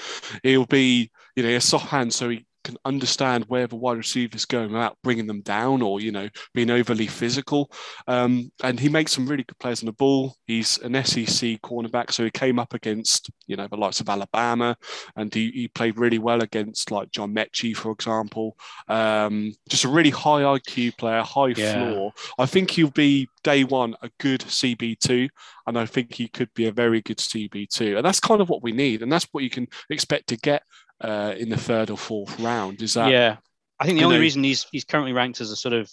[0.43, 4.35] he'll be you know a soft hand, so he can understand where the wide receiver
[4.35, 7.71] is going without bringing them down or you know being overly physical.
[8.07, 10.35] Um, and he makes some really good plays on the ball.
[10.45, 14.75] He's an SEC cornerback, so he came up against you know the likes of Alabama,
[15.15, 18.57] and he, he played really well against like John Metchie, for example.
[18.87, 21.73] Um, just a really high IQ player, high yeah.
[21.73, 22.13] floor.
[22.37, 25.29] I think he'll be day one a good CB2,
[25.67, 28.63] and I think he could be a very good CB2, and that's kind of what
[28.63, 30.63] we need, and that's what you can expect to get
[31.01, 32.81] uh, in the third or fourth round.
[32.81, 33.11] Is that?
[33.11, 33.37] Yeah,
[33.79, 35.91] I think the only know, reason he's he's currently ranked as a sort of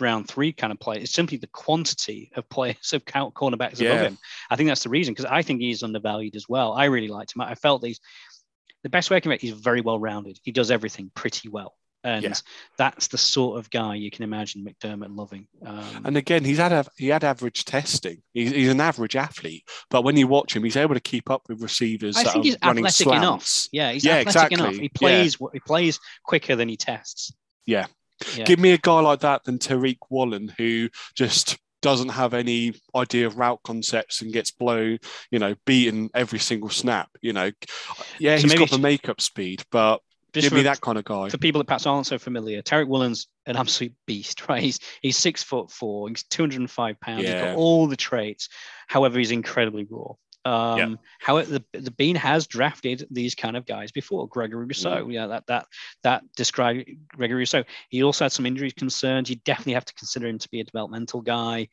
[0.00, 3.90] round three kind of player is simply the quantity of players of count cornerbacks yeah.
[3.90, 4.18] above him.
[4.50, 6.72] I think that's the reason because I think he's undervalued as well.
[6.72, 7.42] I really liked him.
[7.42, 8.00] I felt these
[8.82, 10.38] the best way I can make he's very well rounded.
[10.42, 11.74] He does everything pretty well.
[12.06, 12.34] And yeah.
[12.78, 15.48] that's the sort of guy you can imagine McDermott loving.
[15.64, 18.22] Um, and again, he's had a, he had average testing.
[18.32, 21.42] He's, he's, an average athlete, but when you watch him, he's able to keep up
[21.48, 22.16] with receivers.
[22.16, 23.26] I think he's athletic slants.
[23.26, 23.68] enough.
[23.72, 24.54] Yeah, he's yeah, athletic exactly.
[24.60, 24.76] enough.
[24.76, 25.46] He plays yeah.
[25.52, 27.32] he plays quicker than he tests.
[27.66, 27.86] Yeah.
[28.36, 28.44] yeah.
[28.44, 33.26] Give me a guy like that than Tariq Woolen, who just doesn't have any idea
[33.26, 34.98] of route concepts and gets blown,
[35.32, 37.08] you know, beaten every single snap.
[37.20, 37.50] You know,
[38.20, 40.00] yeah, so he's got the makeup speed, but
[40.36, 41.28] just Give me that kind of guy.
[41.30, 44.62] For people that perhaps aren't so familiar, Tariq Woolen's an absolute beast, right?
[44.62, 47.32] He's he's six foot four, he's 205 pounds, yeah.
[47.32, 48.48] he's got all the traits.
[48.86, 50.12] However, he's incredibly raw.
[50.44, 50.94] Um, yeah.
[51.18, 54.28] How the the Beane has drafted these kind of guys before.
[54.28, 55.12] Gregory Rousseau, mm.
[55.12, 55.66] yeah, that that
[56.02, 57.64] that described Gregory Rousseau.
[57.88, 59.30] He also had some injury concerns.
[59.30, 61.68] You definitely have to consider him to be a developmental guy.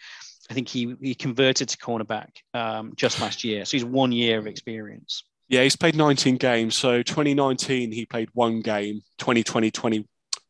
[0.49, 4.39] I think he he converted to cornerback um, just last year, so he's one year
[4.39, 5.23] of experience.
[5.53, 6.73] Yeah, he's played 19 games.
[6.73, 9.03] So 2019, he played one game.
[9.19, 9.99] 2020, 20,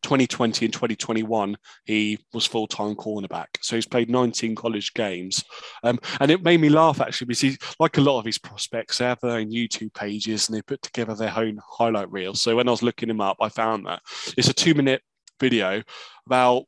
[0.02, 3.48] 2020 and 2021, he was full time cornerback.
[3.60, 5.44] So he's played 19 college games.
[5.84, 9.00] Um, and it made me laugh actually because he's like a lot of his prospects,
[9.00, 12.42] they have their own YouTube pages and they put together their own highlight reels.
[12.42, 14.02] So when I was looking him up, I found that
[14.38, 15.02] it's a two minute
[15.38, 15.84] video.
[16.28, 16.64] About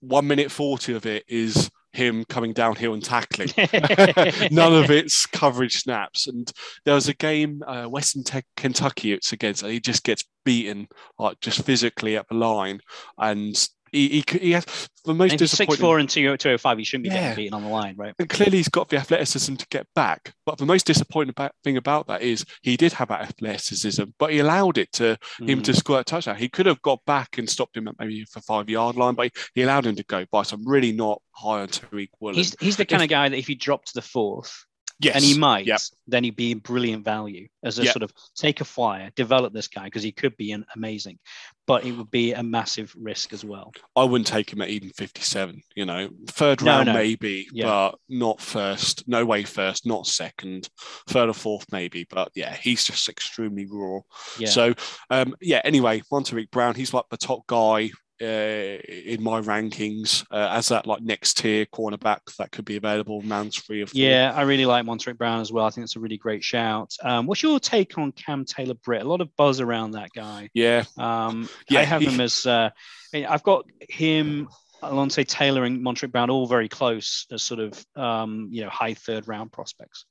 [0.00, 3.48] one minute 40 of it is him coming downhill and tackling.
[4.50, 6.26] None of its coverage snaps.
[6.26, 6.50] And
[6.84, 10.88] there was a game, uh, Western Tech, Kentucky, it's against, and he just gets beaten,
[11.18, 12.80] like just physically at the line.
[13.18, 14.66] And he, he, he has
[15.04, 15.72] the most and disappointing.
[15.72, 16.78] Six four and two two oh five.
[16.78, 17.30] He shouldn't be yeah.
[17.30, 18.14] getting beaten on the line, right?
[18.18, 20.34] And clearly, he's got the athleticism to get back.
[20.44, 24.32] But the most disappointing about, thing about that is he did have that athleticism, but
[24.32, 25.48] he allowed it to mm.
[25.48, 25.76] him to mm.
[25.76, 26.36] score a touchdown.
[26.36, 29.30] He could have got back and stopped him at maybe for five yard line, but
[29.54, 30.42] he allowed him to go by.
[30.42, 32.36] So I'm really not high on Tariq Woolen.
[32.36, 34.64] He's he's the kind if, of guy that if he dropped to the fourth,
[34.98, 35.14] Yes.
[35.16, 35.80] and he might, Yep.
[36.06, 37.92] then he'd be in brilliant value as a Yep.
[37.92, 41.18] sort of take a flyer, develop this guy because he could be an amazing,
[41.66, 43.72] but it would be a massive risk as well.
[43.94, 46.94] I wouldn't take him at even 57, you know, third No, round no.
[46.94, 47.66] maybe, Yeah.
[47.66, 49.06] but not first.
[49.06, 50.70] No way first, not second,
[51.08, 52.06] third or fourth maybe.
[52.08, 54.00] But yeah, he's just extremely raw.
[54.38, 54.48] Yeah.
[54.48, 54.74] So
[55.10, 57.90] um, yeah, anyway, Montaric Brown, he's like the top guy
[58.22, 63.20] uh, in my rankings uh, as that like next tier cornerback that could be available
[63.22, 64.00] rounds three or four.
[64.00, 65.66] Yeah, I really like Montaric Brown as well.
[65.66, 66.94] I think it's a really great shout.
[67.02, 69.02] Um, what's your take on Cam Taylor Britt?
[69.02, 70.48] A lot of buzz around that guy.
[70.54, 72.70] Yeah, Um, Yeah, I have he- him as uh,
[73.14, 74.48] I've got him,
[74.82, 78.94] Alontae Taylor and Montaric Brown all very close as sort of um, you know high
[78.94, 80.04] third round prospects.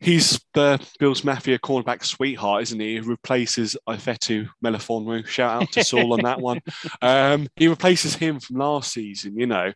[0.00, 2.94] He's the Bills Mafia cornerback sweetheart, isn't he?
[2.94, 5.26] He replaces Ifeatu Melifonwu.
[5.26, 6.60] Shout out to Saul on that one.
[7.02, 9.72] Um, he replaces him from last season, you know.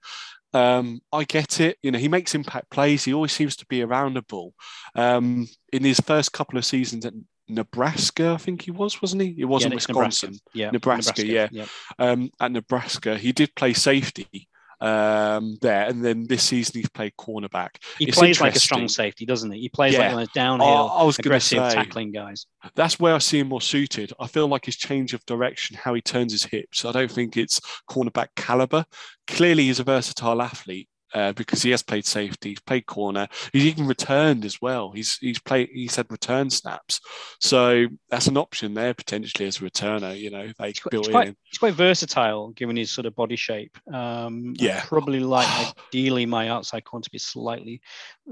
[0.53, 1.79] Um, I get it.
[1.83, 3.05] You know, he makes impact plays.
[3.05, 4.55] He always seems to be around the ball.
[4.95, 7.15] Um, in his first couple of seasons at
[7.49, 9.35] Nebraska, I think he was, wasn't he?
[9.39, 10.31] It wasn't Yeah, Wisconsin.
[10.31, 10.49] Nebraska.
[10.55, 11.49] Yeah, Nebraska, yeah.
[11.51, 11.67] yeah.
[11.99, 14.49] Um, at Nebraska, he did play safety
[14.85, 17.71] um, there, and then this season he's played cornerback.
[17.99, 19.61] He It's plays like a strong safety, doesn't he?
[19.61, 20.01] He plays Yeah.
[20.01, 22.47] like on a downhill, I, I was aggressive say tackling guys.
[22.75, 24.13] that's where I see him more suited.
[24.21, 26.85] I feel like his change of direction, how he turns his hips.
[26.85, 28.85] I don't think it's cornerback caliber.
[29.27, 30.89] Clearly, he's a versatile athlete.
[31.15, 34.91] Uh, because he has played safety, he's played corner, he's even returned as well.
[34.91, 37.01] He's he's played he's had return snaps,
[37.41, 40.19] so that's an option there potentially as a returner.
[40.19, 41.37] You know, they He's quite, built quite, in.
[41.45, 43.79] he's quite versatile given his sort of body shape.
[43.93, 44.83] Um, I'd Yeah.
[44.87, 45.47] probably like
[45.89, 47.81] ideally my outside corner to be slightly,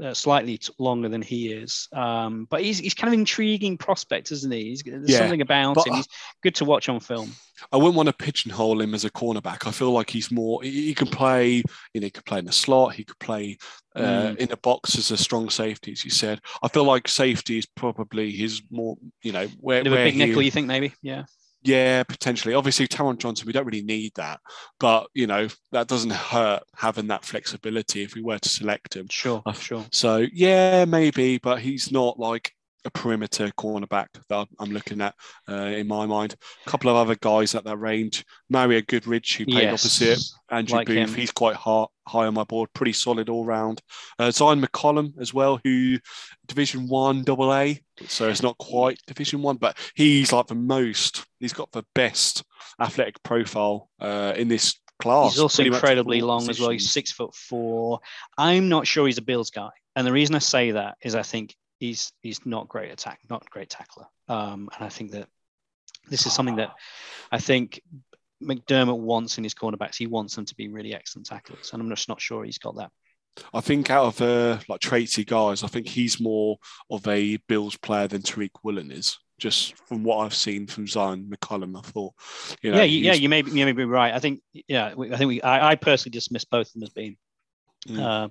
[0.03, 1.89] uh, slightly longer than he is.
[1.93, 4.71] Um, but he's he's kind of intriguing prospect, isn't he?
[4.71, 5.95] He's, there's Yeah, something about but- him.
[5.95, 6.09] He's
[6.43, 7.33] good to watch on film.
[7.71, 9.69] I wouldn't want to pigeonhole him as a cornerback.
[9.69, 10.65] I feel like he's more.
[10.65, 11.63] He, he can play.
[11.95, 12.72] You know, he can play in the slot.
[12.91, 13.59] He could play
[13.95, 14.37] uh, Mm.
[14.39, 16.41] in the box as a strong safety, as you said.
[16.63, 18.97] I feel like safety is probably his more.
[19.23, 20.93] You know, where, Bit of a where big he- nickel, you think maybe?
[21.03, 21.25] Yeah.
[21.65, 22.55] Yeah, potentially.
[22.55, 24.41] Obviously, Taron Johnson, we don't really need that,
[24.81, 29.07] but you know that doesn't hurt having that flexibility if we were to select him.
[29.11, 29.43] Sure.
[29.55, 29.85] Sure.
[29.93, 32.51] So yeah, maybe, but he's not like
[32.85, 35.15] a perimeter cornerback that I'm looking at
[35.49, 36.35] uh, in my mind.
[36.67, 38.25] A couple of other guys at that range.
[38.51, 39.85] Mario Goodrich, who played Yes.
[39.85, 40.19] opposite
[40.51, 41.15] Andrew like Booth, him.
[41.15, 43.81] he's quite high, high on my board, pretty solid all round.
[44.19, 45.99] Uh, Zyon McCollum as well, who
[46.47, 51.25] Division One Double A, so it's not quite Division One, but he's like the most.
[51.41, 52.43] He's got the best
[52.81, 55.33] athletic profile uh, in this class.
[55.33, 56.71] He's also incredibly long as well.
[56.71, 58.01] He's six foot four.
[58.39, 61.23] I'm not sure he's a Bills guy, and the reason I say that is I
[61.23, 64.07] think he's he's not great attack, not great tackler.
[64.29, 65.27] Um, and I think that
[66.09, 66.71] this is something that
[67.33, 67.81] I think
[68.43, 69.97] McDermott wants in his cornerbacks.
[69.97, 72.77] He wants them to be really excellent tacklers, and I'm just not sure he's got
[72.77, 72.91] that.
[73.53, 76.57] I think out of uh, like traitsy guys, I think he's more
[76.89, 79.19] of a Bills player than Tariq Woolen is.
[79.39, 82.13] Just from what I've seen from Zyon McCollum, I thought,
[82.63, 84.15] you know, yeah, you, yeah, you may be, you may be right.
[84.15, 86.91] I think yeah, we- I think we, I, I personally dismiss both of them as
[86.91, 87.17] being
[87.89, 87.99] Mm.
[87.99, 88.31] um,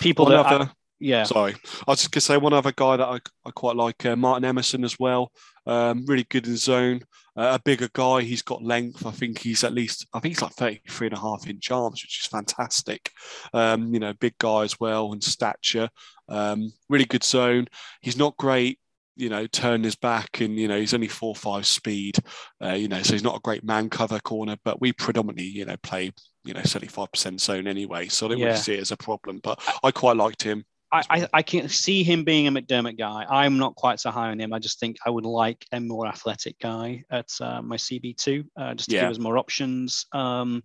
[0.00, 0.68] people that I-.
[1.00, 1.24] yeah.
[1.24, 4.16] Sorry, I was just gonna say one other guy that I, I quite like, uh,
[4.16, 5.32] Martin Emerson as well.
[5.66, 7.00] Um, really good in zone.
[7.36, 9.06] Uh, a bigger guy, he's got length.
[9.06, 12.02] I think he's at least, I think he's like 33 and a half inch arms,
[12.02, 13.10] which is fantastic.
[13.52, 15.88] Um, you know, big guy as well and stature.
[16.28, 17.66] Um, really good zone.
[18.00, 18.80] He's not great,
[19.14, 22.16] you know, turn his back and, you know, he's only four five speed,
[22.64, 25.64] uh, you know, so he's not a great man cover corner, but we predominantly, you
[25.64, 26.10] know, play,
[26.44, 28.08] you know, 75% zone anyway.
[28.08, 28.46] So I don't Yeah.
[28.46, 30.64] really see it as a problem, but I quite liked him.
[30.90, 33.26] I, I, I can see him being a McDermott guy.
[33.28, 34.52] I'm not quite so high on him.
[34.52, 38.74] I just think I would like a more athletic guy at uh, my CB2, uh,
[38.74, 39.02] just to Yeah.
[39.02, 40.06] give us more options.
[40.12, 40.62] Um,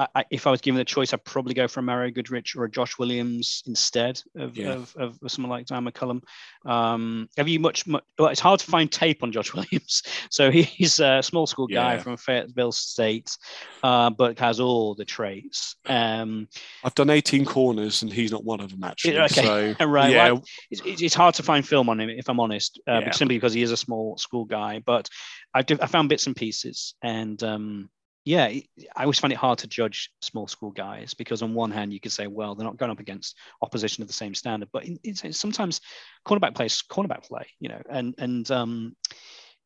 [0.00, 2.56] I, I, if I was given the choice, I'd probably go for a Mario Goodrich
[2.56, 4.72] or a Josh Williams instead of, Yeah.
[4.72, 6.22] of, of someone like Dan McCullum.
[6.64, 8.02] Um, have you much, much?
[8.18, 10.02] Well, it's hard to find tape on Josh Williams.
[10.30, 12.02] So he's a small school guy Yeah.
[12.02, 13.36] from Fayetteville State,
[13.82, 15.76] uh, but has all the traits.
[15.86, 16.48] Um,
[16.82, 19.18] I've done 18 corners and he's not one of them actually.
[19.18, 19.42] okay.
[19.42, 20.10] So right.
[20.12, 23.00] yeah, well, it's, it's it's hard to find film on him if I'm honest, uh,
[23.00, 23.10] Yeah.
[23.10, 24.80] simply because he is a small school guy.
[24.84, 25.08] But
[25.52, 27.90] I, did, I found bits and pieces, and um,
[28.24, 31.92] yeah, I always find it hard to judge small school guys because on one hand
[31.92, 34.84] you could say, well, they're not going up against opposition of the same standard, but
[34.84, 35.80] in, in, sometimes
[36.26, 38.94] cornerback play is cornerback play, you know, and and um,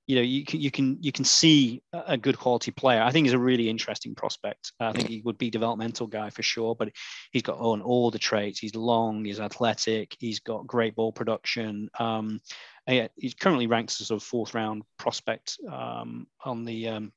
[0.06, 3.02] you know you can you can you can see a good quality player.
[3.02, 4.72] I think he's a really interesting prospect.
[4.78, 6.90] I think he would be developmental guy for sure, but
[7.32, 8.60] he's got on all the traits.
[8.60, 11.90] He's long, he's athletic, he's got great ball production.
[11.98, 12.40] Um,
[12.86, 17.12] yeah, he's currently ranked as a sort of fourth round prospect um, on the um,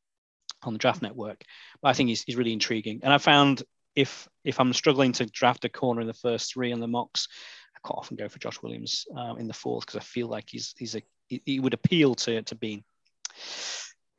[0.64, 1.43] on the draft network.
[1.82, 3.01] But I think he's, he's really intriguing.
[3.03, 3.64] And I found
[3.95, 7.28] if if I'm struggling to draft a corner in the first three on the mocks,
[7.76, 10.45] I quite often go for Josh Williams um, in the fourth because I feel like
[10.49, 12.84] he's he's a he would appeal to to Beane.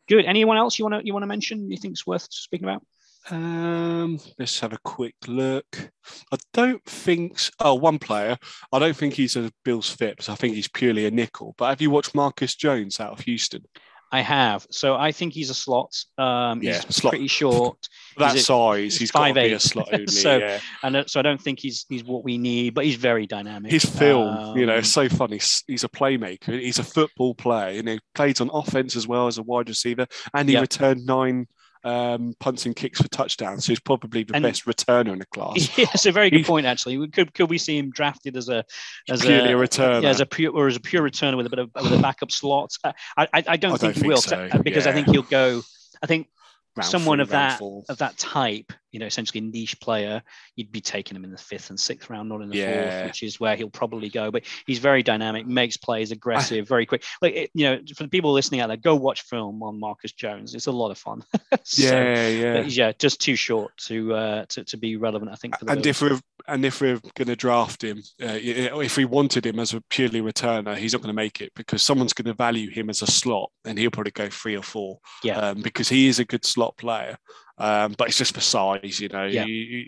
[0.08, 0.24] Good.
[0.24, 1.70] Anyone else you want to you want to mention?
[1.70, 2.82] You think it's worth speaking about?
[3.30, 5.90] Um, let's have a quick look.
[6.32, 7.38] I don't think.
[7.60, 8.38] Oh, one player.
[8.72, 10.28] I don't think he's a Bills fit.
[10.28, 11.54] I think he's purely a nickel.
[11.58, 13.64] But have you watched Marcus Jones out of Houston?
[14.10, 14.66] I have.
[14.70, 15.94] So I think he's a slot.
[16.16, 17.12] Um, yeah, he's slot.
[17.12, 17.76] pretty short.
[18.16, 20.06] that he's size, he's five got to be a slot only.
[20.08, 20.60] so, yeah.
[20.82, 23.70] and uh, so I don't think he's he's what we need, but he's very dynamic.
[23.70, 25.40] His film, um, you know, it's um, so funny.
[25.66, 26.58] He's a playmaker.
[26.58, 30.06] He's a football player, and he plays on offense as well as a wide receiver,
[30.34, 30.60] and he yeah.
[30.60, 31.46] returned nine
[31.84, 33.64] um, punts and kicks for touchdowns.
[33.64, 35.68] So he's probably the and, best returner in the class.
[35.78, 36.66] Yeah, it's a very good point.
[36.66, 38.64] Actually, could could we see him drafted as a
[39.08, 40.02] as purely a, a returner?
[40.02, 42.02] Yeah, as a pure or as a pure returner with a bit of with a
[42.02, 42.70] backup slot.
[42.84, 44.48] I I, I don't I think don't he think will so.
[44.62, 44.90] because yeah.
[44.90, 45.62] I think he'll go.
[46.02, 46.28] I think
[46.76, 47.84] round someone three, of that four.
[47.88, 50.22] of that type, you know, essentially niche player,
[50.56, 52.90] you'd be taking him in the fifth and sixth round, not in the yeah.
[52.90, 54.30] fourth, which is where he'll probably go.
[54.30, 57.04] But he's very dynamic, makes plays, aggressive, I, very quick.
[57.20, 60.12] Like it, you know, for the people listening out there, go watch film on Marcus
[60.12, 60.54] Jones.
[60.54, 61.22] It's a lot of fun.
[61.64, 62.92] so, yeah, yeah, yeah.
[62.98, 65.54] Just too short to uh, to, to be relevant, I think.
[65.66, 69.58] and if we're and if we're going to draft him, uh, if we wanted him
[69.60, 72.70] as a purely returner, he's not going to make it because someone's going to value
[72.70, 74.98] him as a slot, and he'll probably go three or four.
[75.22, 77.18] Yeah, um, because he is a good slot player.
[77.58, 79.24] Um, but it's just for size, you know.
[79.24, 79.44] Yeah.
[79.44, 79.78] You, you,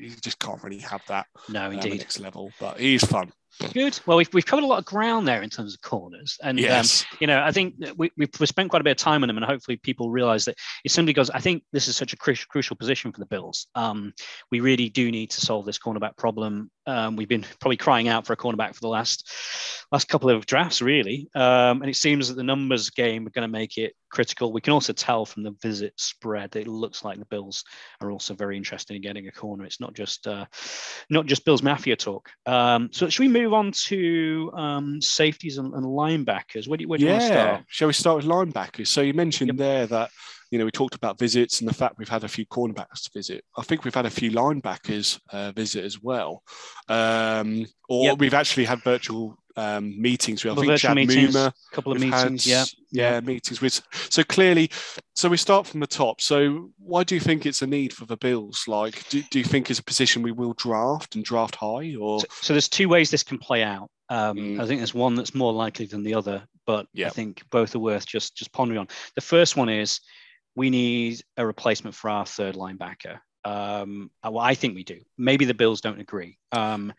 [0.00, 1.26] you, just can't really have that.
[1.48, 1.92] No, indeed.
[1.92, 3.32] Um, next level, but he's fun.
[3.74, 4.00] Good.
[4.06, 6.38] Well, we've, we've covered a lot of ground there in terms of corners.
[6.42, 7.02] And, um, yes.
[7.02, 9.36] um, you know, I think we, we've spent quite a bit of time on them,
[9.36, 12.34] and hopefully people realize that it simply goes, I think this is such a cru-
[12.48, 13.66] crucial position for the Bills.
[13.74, 14.14] Um,
[14.50, 16.70] we really do need to solve this cornerback problem.
[16.86, 19.30] Um, we've been probably crying out for a cornerback for the last
[19.92, 21.28] last couple of drafts, really.
[21.34, 24.52] Um, and it seems that the numbers game are going to make it critical.
[24.52, 27.64] We can also tell from the visit spread that it looks like the Bills
[28.00, 29.64] are also very interested in getting a corner.
[29.64, 30.46] It's not just uh,
[31.10, 32.30] not just Bills Mafia talk.
[32.46, 36.68] Um, so should we move on to um, safeties and, and, linebackers.
[36.68, 37.10] Where do you, where do yeah.
[37.10, 37.64] you want to start?
[37.68, 38.88] Shall we start with linebackers?
[38.88, 39.56] So you mentioned yep.
[39.56, 40.10] there that
[40.50, 43.44] you know we talked about visits and the fact we've had a few cornerbacks visit.
[43.56, 46.42] I think we've had a few linebackers uh, visit as well,
[46.88, 48.18] um, or yep.
[48.18, 52.44] we've actually had virtual um, meetings We I think Chad meetings, Muma, couple of meetings,
[52.44, 53.80] had, yeah, yeah, meetings with.
[54.10, 54.70] So clearly,
[55.14, 56.20] so we start from the top.
[56.20, 58.64] So why do you think it's a need for the Bills?
[58.66, 62.20] Like, do, do you think it's a position we will draft and draft high, or
[62.20, 63.88] so, so there's two ways this can play out.
[64.08, 64.60] Um, mm.
[64.60, 67.80] I think there's one that's more likely than the other, but I think both are
[67.80, 68.88] worth just just pondering on.
[69.14, 70.00] The first one is
[70.54, 73.18] we need a replacement for our third linebacker.
[73.44, 75.00] Um, well, I think we do.
[75.18, 76.38] Maybe the Bills don't agree.
[76.52, 76.92] Um,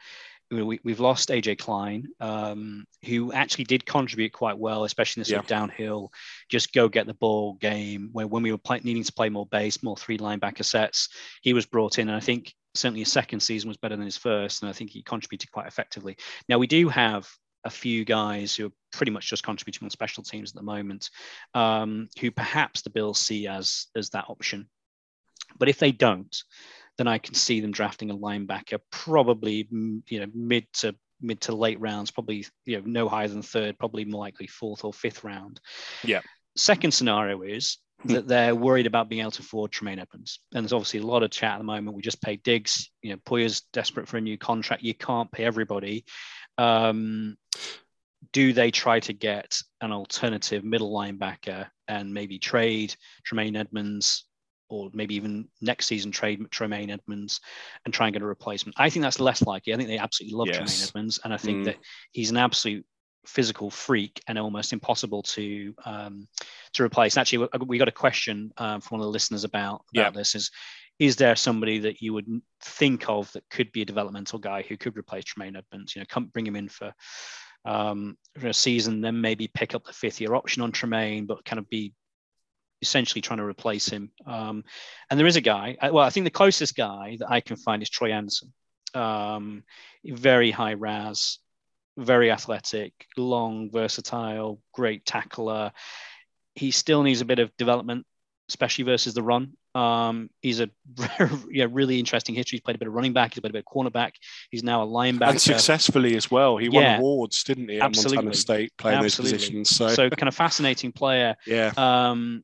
[0.61, 5.25] we, have lost AJ Klein, um, who actually did contribute quite well, especially in the
[5.25, 5.39] sort yeah.
[5.39, 6.11] of downhill,
[6.49, 8.09] just go get the ball game.
[8.11, 11.09] Where when we were play, needing to play more base, more three linebacker sets,
[11.41, 14.17] he was brought in, and I think certainly his second season was better than his
[14.17, 16.17] first, and I think he contributed quite effectively.
[16.49, 17.27] Now we do have
[17.65, 21.09] a few guys who are pretty much just contributing on special teams at the moment,
[21.53, 24.67] um, who perhaps the Bills see as as that option.
[25.57, 26.35] But if they don't,
[26.97, 31.55] then I can see them drafting a linebacker, probably you know mid to mid to
[31.55, 35.23] late rounds, probably you know no higher than third, probably more likely fourth or fifth
[35.23, 35.59] round.
[36.03, 36.21] Yeah.
[36.55, 38.13] Second scenario is hmm.
[38.13, 40.39] that they're worried about being able to afford Tremaine Edmunds.
[40.53, 41.95] And there's obviously a lot of chat at the moment.
[41.95, 42.91] We just paid Diggs.
[43.01, 44.83] You know, Poyer's desperate for a new contract.
[44.83, 46.05] You can't pay everybody.
[46.57, 47.37] Um,
[48.31, 54.25] do they try to get an alternative middle linebacker and maybe trade Tremaine Edmunds
[54.73, 57.39] or maybe even next season trade Tremaine Edmunds
[57.85, 58.79] and try and get a replacement.
[58.79, 59.73] I think that's less likely.
[59.73, 60.57] I think they absolutely love yes.
[60.57, 61.65] Tremaine Edmunds, and I think mm.
[61.65, 61.77] that
[62.11, 62.85] he's an absolute
[63.25, 66.27] physical freak and almost impossible to um,
[66.73, 67.17] to replace.
[67.17, 70.09] Actually, we got a question um, from one of the listeners about, about yeah.
[70.09, 70.51] this: is
[70.99, 72.27] is there somebody that you would
[72.61, 75.95] think of that could be a developmental guy who could replace Tremaine Edmunds?
[75.95, 76.93] You know, come bring him in for
[77.65, 81.45] um, for a season, then maybe pick up the fifth year option on Tremaine, but
[81.45, 81.93] kind of be
[82.83, 84.11] essentially trying to replace him.
[84.27, 84.63] Um,
[85.09, 87.55] and there is a guy, uh, well, I think the closest guy that I can
[87.55, 88.53] find is Troy Anderson.
[88.93, 89.63] Um,
[90.05, 91.39] very high RAS,
[91.97, 95.71] very athletic, long, versatile, great tackler.
[96.55, 98.05] He still needs a bit of development,
[98.49, 99.53] especially versus the run.
[99.75, 100.69] Um, he's a
[101.49, 102.57] yeah, really interesting history.
[102.57, 103.33] He's played a bit of running back.
[103.33, 104.11] He's played a bit of cornerback.
[104.51, 105.29] He's now a linebacker.
[105.31, 106.57] And successfully as well.
[106.57, 108.17] He won awards, didn't he, at Absolutely.
[108.17, 109.31] Montana State playing Absolutely.
[109.31, 109.69] those positions.
[109.69, 109.87] So.
[109.89, 111.35] so kind of fascinating player.
[111.47, 111.71] yeah.
[111.75, 112.43] Um,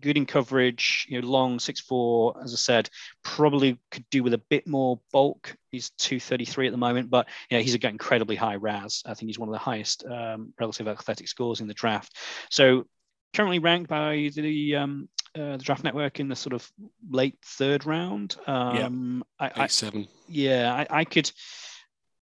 [0.00, 2.90] good in coverage, you know, long, six four, as I said,
[3.22, 5.56] probably could do with a bit more bulk.
[5.70, 9.02] He's 233 at the moment, but you know, he's got incredibly high RAS.
[9.06, 12.16] I think he's one of the highest um, relative athletic scores in the draft.
[12.50, 12.86] So
[13.34, 16.70] currently ranked by the um, uh, the draft network in the sort of
[17.10, 18.36] late third round.
[18.46, 20.08] Um, yeah, I, eight, seven.
[20.28, 21.30] Yeah, I, I could.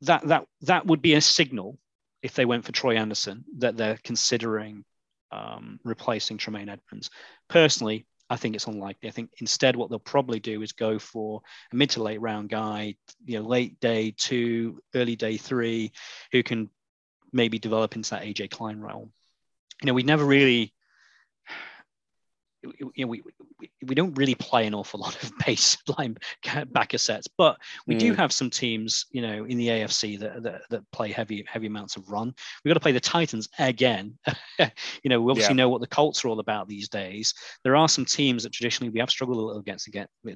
[0.02, 1.78] that that that would be a signal
[2.22, 4.84] if they went for Troy Anderson that they're considering
[5.32, 7.10] um, replacing Tremaine Edmunds.
[7.48, 9.08] Personally, I think it's unlikely.
[9.08, 12.48] I think instead what they'll probably do is go for a mid to late round
[12.48, 15.92] guy, you know, late day two, early day three,
[16.30, 16.70] who can
[17.32, 19.10] maybe develop into that AJ Klein role.
[19.82, 20.72] You know, we never really
[22.62, 23.22] you know, we,
[23.60, 26.16] we, we don't really play an awful lot of base line
[26.72, 27.56] backer sets, but
[27.86, 28.00] we mm.
[28.00, 31.66] do have some teams, you know, in the AFC that, that, that, play heavy heavy
[31.66, 32.34] amounts of run.
[32.64, 34.18] We've got to play the Titans again.
[34.58, 35.62] you know, we obviously yeah.
[35.62, 37.34] know what the Colts are all about these days.
[37.64, 39.88] There are some teams that traditionally we have struggled a little against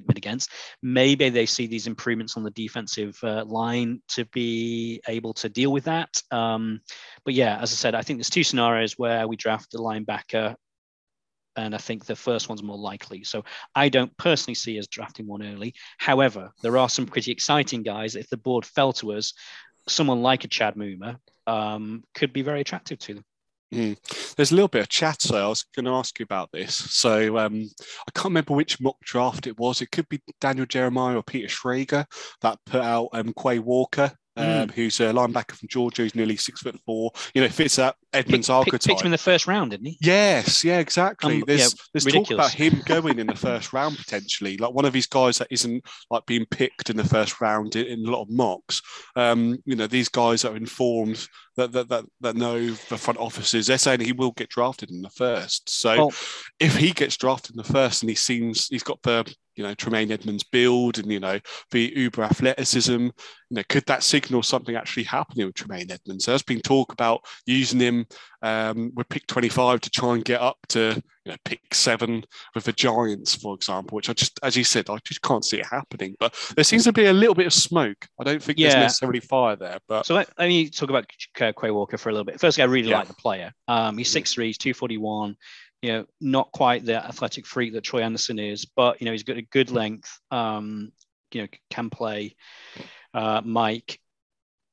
[0.09, 0.51] against.
[0.81, 5.71] Maybe they see these improvements on the defensive uh, line to be able to deal
[5.71, 6.21] with that.
[6.31, 6.81] Um,
[7.23, 10.55] but yeah, as I said, I think there's two scenarios where we draft a linebacker
[11.55, 13.23] and I think the first one's more likely.
[13.23, 13.43] So
[13.73, 15.73] I don't personally see us drafting one early.
[15.97, 18.15] However, there are some pretty exciting guys.
[18.15, 19.33] If the board fell to us,
[19.87, 23.25] someone like a Chad Muma um, could be very attractive to them.
[23.73, 24.35] Mm.
[24.35, 26.75] There's a little bit of chat, so I was going to ask you about this.
[26.75, 27.69] So um,
[28.07, 29.81] I can't remember which mock draft it was.
[29.81, 32.05] It could be Daniel Jeremiah or Peter Schrager
[32.41, 34.71] that put out um, Quay Walker um, mm.
[34.71, 37.11] who's a linebacker from Georgia, who's nearly six foot four.
[37.33, 38.81] You know, fits that Edmunds pick, archetype.
[38.81, 39.97] Picked him in the first round, didn't he?
[40.01, 41.37] Yes, yeah, exactly.
[41.37, 42.29] Um, there's yeah, there's ridiculous.
[42.29, 45.47] talk about him going in the first round potentially, like one of these guys that
[45.51, 48.81] isn't like being picked in the first round in, in a lot of mocks.
[49.15, 51.27] Um, you know, these guys that are informed
[51.57, 53.67] that, that that that know the front offices.
[53.67, 55.69] They're saying he will get drafted in the first.
[55.69, 56.13] So well,
[56.59, 59.25] if he gets drafted in the first and he seems he's got the
[59.55, 61.39] you know Tremaine Edmunds' build and you know
[61.71, 62.91] the uber athleticism.
[63.49, 66.25] You know, could that signal something actually happening with Tremaine Edmunds?
[66.25, 68.07] There's been talk about using him
[68.41, 72.63] um, with pick 25 to try and get up to you know pick seven with
[72.63, 73.95] the Giants, for example.
[73.95, 76.15] Which I just, as you said, I just can't see it happening.
[76.19, 78.07] But there seems to be a little bit of smoke.
[78.19, 78.69] I don't think yeah.
[78.69, 79.79] there's necessarily fire there.
[79.87, 82.39] But so let, let me talk about Quay Walker for a little bit.
[82.39, 82.99] Firstly, I really yeah.
[82.99, 83.51] like the player.
[83.67, 85.35] Um, he's six three, he's 241
[85.85, 89.21] you know, not quite the athletic freak that Troy Anderson is, but you know, he's
[89.21, 90.19] got a good length.
[90.31, 90.91] Um,
[91.31, 92.35] you know, can play.
[93.13, 93.99] Uh, Mike,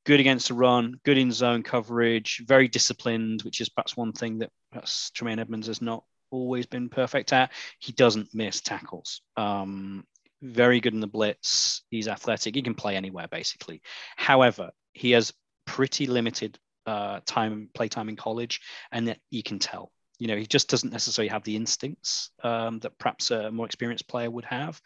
[0.06, 4.38] good against the run, good in zone coverage, very disciplined, which is perhaps one thing
[4.38, 7.52] that perhaps Tremaine Edmunds has not always been perfect at.
[7.78, 9.20] He doesn't miss tackles.
[9.36, 10.06] Um,
[10.40, 11.82] very good in the blitz.
[11.90, 12.54] He's athletic.
[12.54, 13.82] He can play anywhere basically.
[14.16, 15.34] However, he has
[15.66, 19.92] pretty limited uh, time play time in college, and that you can tell
[20.22, 24.06] you know, he just doesn't necessarily have the instincts um, that perhaps a more experienced
[24.06, 24.80] player would have.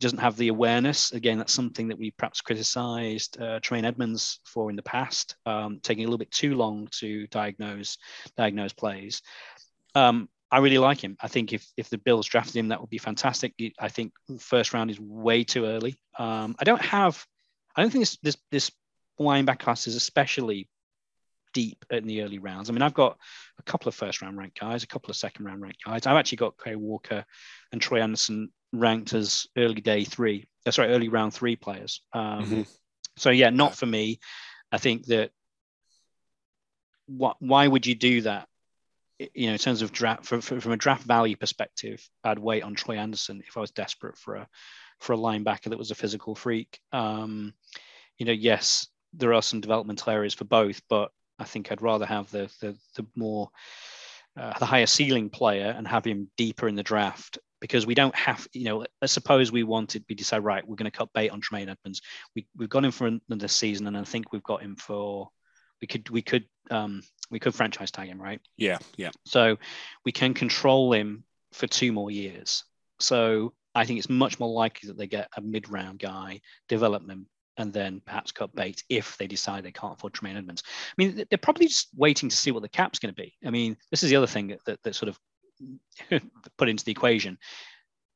[0.00, 1.12] Doesn't have the awareness.
[1.12, 5.80] Again, that's something that we perhaps criticised uh, Tremaine Edmunds for in the past, um,
[5.82, 7.98] taking a little bit too long to diagnose
[8.38, 9.20] diagnose plays.
[9.94, 11.18] Um, I really like him.
[11.20, 13.52] I think if if the Bills drafted him, that would be fantastic.
[13.78, 15.94] I think first round is way too early.
[16.18, 17.22] Um, I don't have.
[17.76, 18.70] I don't think this this this
[19.20, 20.70] linebacker class is especially
[21.54, 22.68] deep in the early rounds.
[22.68, 23.16] I mean, I've got
[23.58, 26.06] a couple of first round ranked guys, a couple of second round ranked guys.
[26.06, 27.24] I've actually got Quay Walker
[27.72, 32.02] and Troy Anderson ranked as early day three, uh, sorry, early round three players.
[32.12, 32.62] Um, mm-hmm.
[33.16, 34.18] So yeah, not for me.
[34.70, 35.30] I think that
[37.06, 38.48] what why would you do that?
[39.18, 42.64] You know, in terms of draft for, for, from a draft value perspective, I'd wait
[42.64, 44.48] on Troy Anderson if I was desperate for a
[45.00, 46.80] for a linebacker that was a physical freak.
[46.92, 47.54] Um,
[48.18, 52.06] you know, yes, there are some developmental areas for both, but I think I'd rather
[52.06, 53.50] have the the, the more
[54.36, 58.14] uh, the higher ceiling player and have him deeper in the draft because we don't
[58.14, 61.30] have, you know, let's suppose we wanted, we decide, right, we're going to cut bait
[61.30, 62.02] on Tremaine Edmunds.
[62.34, 65.30] We, we've got him for another season, and I think we've got him for,
[65.80, 68.40] we could, we could, um, we could franchise tag him, right?
[68.58, 69.12] Yeah, yeah.
[69.24, 69.56] So
[70.04, 72.64] we can control him for two more years.
[73.00, 77.06] So I think it's much more likely that they get a mid round guy, develop
[77.06, 77.26] them,
[77.56, 80.62] and then perhaps cut bait if they decide they can't afford Tremaine Edmunds.
[80.66, 83.34] I mean, they're probably just waiting to see what the cap's going to be.
[83.44, 85.18] I mean, this is the other thing that, that sort of
[86.58, 87.38] put into the equation.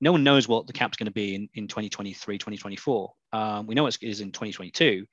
[0.00, 3.12] No one knows what the cap's going to be in, in 2023, 2024.
[3.32, 5.06] Um, we know it is in 2022.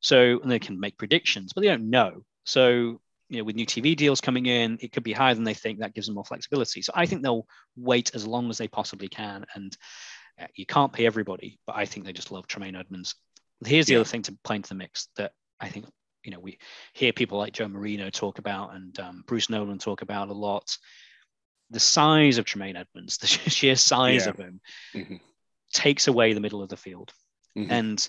[0.00, 2.24] So, they can make predictions, but they don't know.
[2.44, 5.54] So, you know, with new TV deals coming in, it could be higher than they
[5.54, 5.80] think.
[5.80, 6.80] That gives them more flexibility.
[6.80, 7.46] So, I think they'll
[7.76, 9.44] wait as long as they possibly can.
[9.54, 9.76] And
[10.40, 13.14] uh, you can't pay everybody, but I think they just love Tremaine Edmunds
[13.64, 14.00] Here's the yeah.
[14.00, 15.86] other thing to play into the mix that I think
[16.24, 16.58] you know we
[16.92, 20.76] hear people like Joe Marino talk about and um, Bruce Nolan talk about a lot.
[21.70, 24.30] The size of Tremaine Edmunds, the sheer size yeah.
[24.30, 24.60] of him,
[24.94, 25.16] mm-hmm.
[25.72, 27.12] takes away the middle of the field,
[27.56, 27.70] mm-hmm.
[27.70, 28.08] and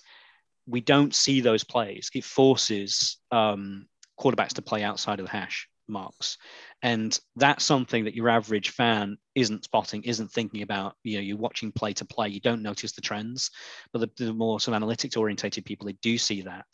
[0.65, 2.09] we don't see those plays.
[2.13, 3.87] It forces um,
[4.19, 6.37] quarterbacks to play outside of the hash marks.
[6.81, 10.95] And that's something that your average fan isn't spotting, isn't thinking about.
[11.03, 13.51] You know, you're watching play to play, you don't notice the trends.
[13.93, 16.65] But the, the more sort of analytics orientated people, they do see that.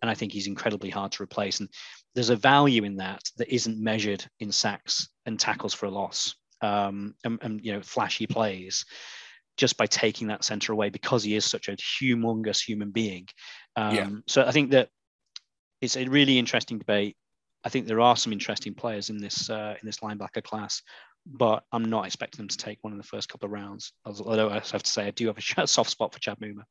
[0.00, 1.60] And I think he's incredibly hard to replace.
[1.60, 1.68] And
[2.14, 6.34] there's a value in that that isn't measured in sacks and tackles for a loss
[6.62, 8.84] um, and, and, you know, flashy plays
[9.56, 13.26] just by taking that center away because he is such a humongous human being.
[13.76, 14.10] Um, yeah.
[14.26, 14.88] So I think that
[15.80, 17.16] it's a really interesting debate.
[17.64, 20.82] I think there are some interesting players in this uh, in this linebacker class,
[21.26, 23.92] but I'm not expecting them to take one in the first couple of rounds.
[24.04, 26.62] Although I have to say I do have a soft spot for Chad Muma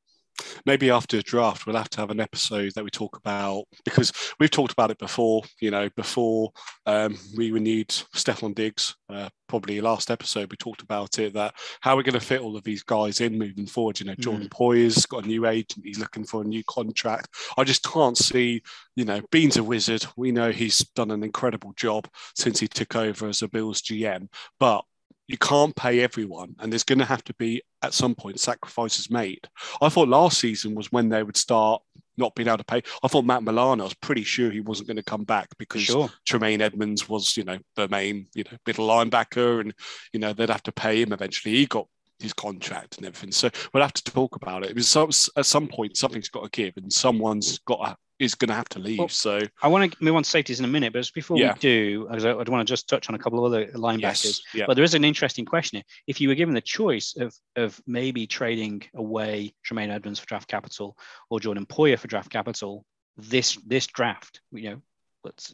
[0.65, 4.11] maybe after a draft we'll have to have an episode that we talk about because
[4.39, 6.51] we've talked about it before you know before
[6.85, 11.95] um, we renewed Stefon Diggs uh, probably last episode we talked about it that how
[11.95, 14.51] we're going to fit all of these guys in moving forward you know Jordan mm.
[14.51, 18.61] Poyer's got a new agent he's looking for a new contract I just can't see
[18.95, 22.95] you know beane's a wizard we know he's done an incredible job since he took
[22.95, 24.27] over as a Bills GM
[24.59, 24.83] but
[25.29, 29.11] you can't pay everyone, and there's going to have to be at some point sacrifices
[29.11, 29.47] made.
[29.79, 31.83] I thought last season was when they would start
[32.17, 32.81] not being able to pay.
[33.03, 35.83] I thought Matt Milano, I was pretty sure he wasn't going to come back because
[35.83, 36.09] sure.
[36.25, 39.71] Tremaine Edmunds was, you know, the main, you know, middle linebacker, and
[40.13, 41.53] you know they'd have to pay him eventually.
[41.55, 44.69] He got his contract and everything, so we'll have to talk about it.
[44.69, 48.49] Because some, at some point something's got to give, and someone's got to is going
[48.49, 48.99] to have to leave.
[48.99, 51.53] Well, so I want to move on to safeties in a minute, but before yeah.
[51.53, 54.25] we do, I, I want to just touch on a couple of other linebackers.
[54.25, 54.41] Yes.
[54.53, 54.65] Yeah.
[54.67, 55.83] But there is an interesting question here.
[56.07, 60.47] If you were given the choice of of maybe trading away Tremaine Edmunds for draft
[60.47, 60.97] capital
[61.29, 62.85] or Jordan Poyer for draft capital,
[63.17, 64.81] this this draft, you know,
[65.23, 65.53] let's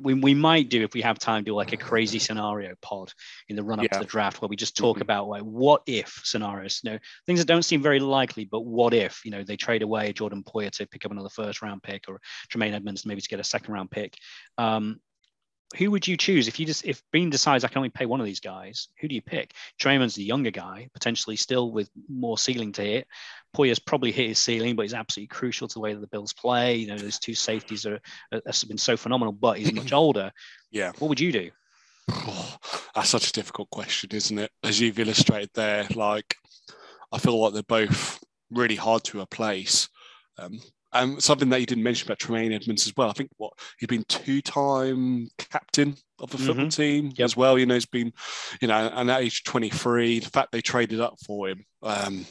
[0.00, 3.12] we, we might do if we have time do like a crazy scenario pod
[3.48, 3.98] in the run up yeah.
[3.98, 5.02] to the draft where we just talk mm-hmm.
[5.02, 8.92] about like what if scenarios you know things that don't seem very likely but what
[8.92, 12.04] if you know they trade away jordan poyer to pick up another first round pick
[12.08, 14.14] or tremaine edmunds maybe to get a second round pick
[14.58, 15.00] um,
[15.76, 18.20] who would you choose if you just if Beane decides I can only pay one
[18.20, 18.88] of these guys?
[19.00, 19.52] Who do you pick?
[19.78, 23.06] Tremaine's the younger guy, potentially still with more ceiling to hit.
[23.52, 26.32] Poyer's probably hit his ceiling, but he's absolutely crucial to the way that the Bills
[26.32, 26.76] play.
[26.76, 28.00] You know, those two safeties are,
[28.32, 30.30] are have been so phenomenal, but he's much older.
[30.70, 30.92] Yeah.
[30.98, 31.50] What would you do?
[32.10, 32.56] Oh,
[32.94, 34.50] that's such a difficult question, isn't it?
[34.62, 36.36] As you've illustrated there, like
[37.12, 39.88] I feel like they're both really hard to replace.
[40.38, 40.60] Um,
[41.02, 43.08] um, something that you didn't mention about Tremaine Edmunds as well.
[43.08, 46.68] I think what he's been two-time captain of the football mm-hmm.
[46.68, 47.24] team yep.
[47.24, 47.58] as well.
[47.58, 48.12] You know, he's been,
[48.60, 51.64] you know, and at age 23, the fact they traded up for him.
[51.82, 52.26] Um,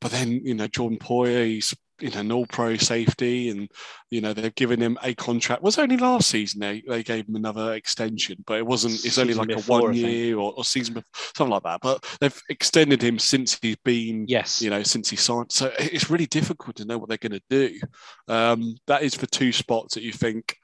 [0.00, 3.68] but then, you know, Jordan Poyer, he's you know, an all pro safety, and
[4.10, 5.62] you know they've given him a contract.
[5.62, 8.94] Was only last season they, they gave him another extension, but it wasn't.
[8.94, 11.80] It's season only like before, a one year or, or, season before, something like that.
[11.82, 15.52] But they've extended him since he's been, yes, you know, since he signed.
[15.52, 17.80] So it's really difficult to know what they're going to do.
[18.28, 20.56] Um, that is for two spots that you think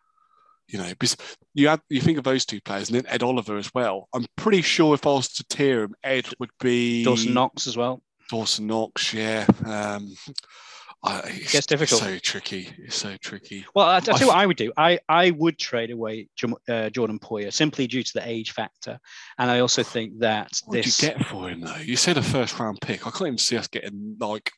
[0.68, 1.16] you know, because
[1.54, 4.08] you you think of those two players, and then Ed Oliver as well.
[4.12, 7.76] I'm pretty sure if I was to tier him, Ed would be Dawson Knox as
[7.76, 8.02] well.
[8.28, 9.46] Dawson Knox, yeah.
[9.64, 10.12] Um,
[11.06, 12.00] it gets difficult.
[12.00, 12.70] so tricky.
[12.78, 13.64] It's so tricky.
[13.74, 14.72] Well, I'll tell you what I would do.
[14.76, 16.28] I, I would trade away
[16.68, 18.98] uh, Jordan Poyer simply due to the age factor,
[19.38, 21.02] and I also think that what this.
[21.02, 21.76] What you get for him though?
[21.76, 23.06] You said a first round pick.
[23.06, 24.50] I can't even see us getting like.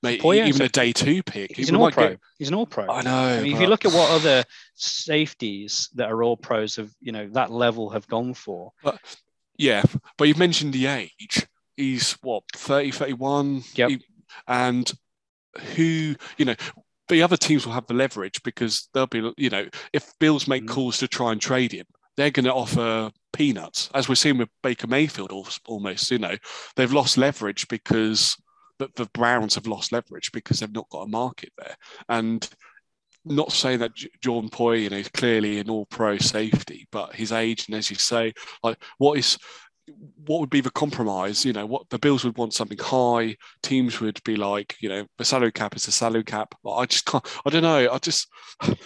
[0.00, 1.56] Mate, Poyer, even a day two pick.
[1.56, 2.10] He's an all pro.
[2.10, 2.20] Get...
[2.38, 2.88] He's an all pro.
[2.88, 3.10] I know.
[3.10, 3.56] I mean, but...
[3.56, 4.44] if you look at what other
[4.76, 8.70] safeties that are all pros have, you know, that level have gone for.
[8.84, 9.00] But,
[9.56, 9.82] yeah,
[10.16, 11.44] but you've mentioned the age.
[11.76, 13.62] He's what 30, 31.
[13.74, 13.90] Yep.
[13.90, 14.04] He,
[14.46, 14.92] and
[15.74, 16.54] who, you know,
[17.08, 20.64] the other teams will have the leverage because they'll be, you know, if Bills make
[20.64, 20.68] mm.
[20.68, 21.86] calls to try and trade him,
[22.16, 25.32] they're going to offer peanuts, as we're seeing with Baker Mayfield
[25.66, 26.34] almost, you know,
[26.76, 28.36] they've lost leverage because,
[28.78, 31.76] but the Browns have lost leverage because they've not got a market there.
[32.08, 32.48] And
[33.24, 37.32] not saying that John Poyer, you know, is clearly an all pro safety, but his
[37.32, 38.32] age and as you say,
[38.62, 39.38] like what is
[40.26, 41.44] what would be the compromise?
[41.44, 43.36] You know, what the Bills would want something high.
[43.62, 46.54] Teams would be like, you know, the salary cap is a salary cap.
[46.66, 47.26] I just can't.
[47.46, 47.90] I don't know.
[47.90, 48.28] I just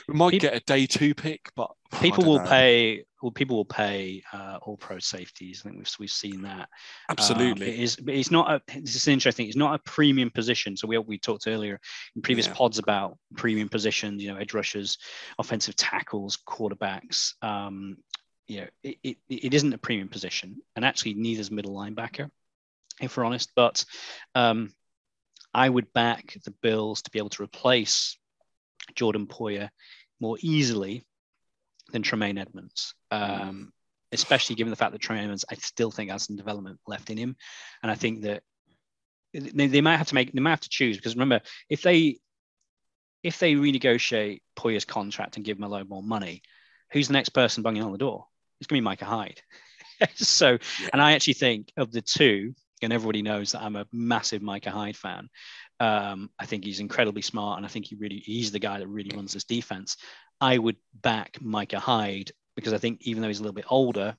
[0.08, 2.48] we might people, get a day two pick, but people will know.
[2.48, 3.04] pay.
[3.22, 5.62] Well, people will pay uh, all pro safeties.
[5.62, 6.68] I think we've we've seen that.
[7.08, 7.96] Absolutely, um, it is.
[8.06, 8.50] It's not.
[8.50, 9.46] A, this is interesting.
[9.46, 10.76] It's not a premium position.
[10.76, 11.78] So we we talked earlier
[12.16, 12.54] in previous yeah.
[12.54, 14.22] pods about premium positions.
[14.22, 14.98] You know, edge rushers,
[15.38, 17.32] offensive tackles, quarterbacks.
[17.42, 17.96] Um,
[18.52, 22.28] you know, it, it, it isn't a premium position, and actually neither is middle linebacker,
[23.00, 23.50] if we're honest.
[23.56, 23.84] But
[24.34, 24.74] um,
[25.54, 28.18] I would back the Bills to be able to replace
[28.94, 29.70] Jordan Poyer
[30.20, 31.06] more easily
[31.92, 33.72] than Tremaine Edmunds, Um,
[34.12, 37.16] especially given the fact that Tremaine Edmunds, I still think has some development left in
[37.16, 37.36] him,
[37.82, 38.42] and I think that
[39.32, 41.40] they, they might have to make they might have to choose because remember
[41.70, 42.18] if they
[43.22, 46.42] if they renegotiate Poyer's contract and give him a load more money,
[46.90, 48.26] who's the next person banging on the door?
[48.62, 49.42] It's going to be Micah Hyde.
[50.14, 50.88] so, yeah.
[50.92, 54.70] and I actually think of the two, and everybody knows that I'm a massive Micah
[54.70, 55.28] Hyde fan.
[55.80, 58.86] Um, I think he's incredibly smart, and I think he really he's the guy that
[58.86, 59.96] really runs this defense.
[60.40, 64.16] I would back Micah Hyde because I think even though he's a little bit older,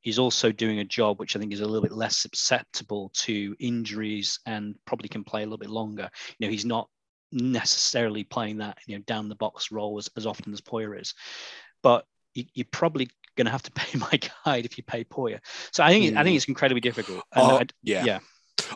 [0.00, 3.54] he's also doing a job which I think is a little bit less susceptible to
[3.60, 6.10] injuries and probably can play a little bit longer.
[6.38, 6.88] You know, he's not
[7.30, 11.14] necessarily playing that you know down the box role as, as often as Poyer is,
[11.84, 15.40] but you, you're probably going to have to pay Micah Hyde if you pay Poyer.
[15.72, 16.16] So I think mm.
[16.16, 16.36] I think hmm.
[16.36, 17.22] it's incredibly difficult.
[17.32, 18.04] Uh, yeah.
[18.04, 18.18] yeah.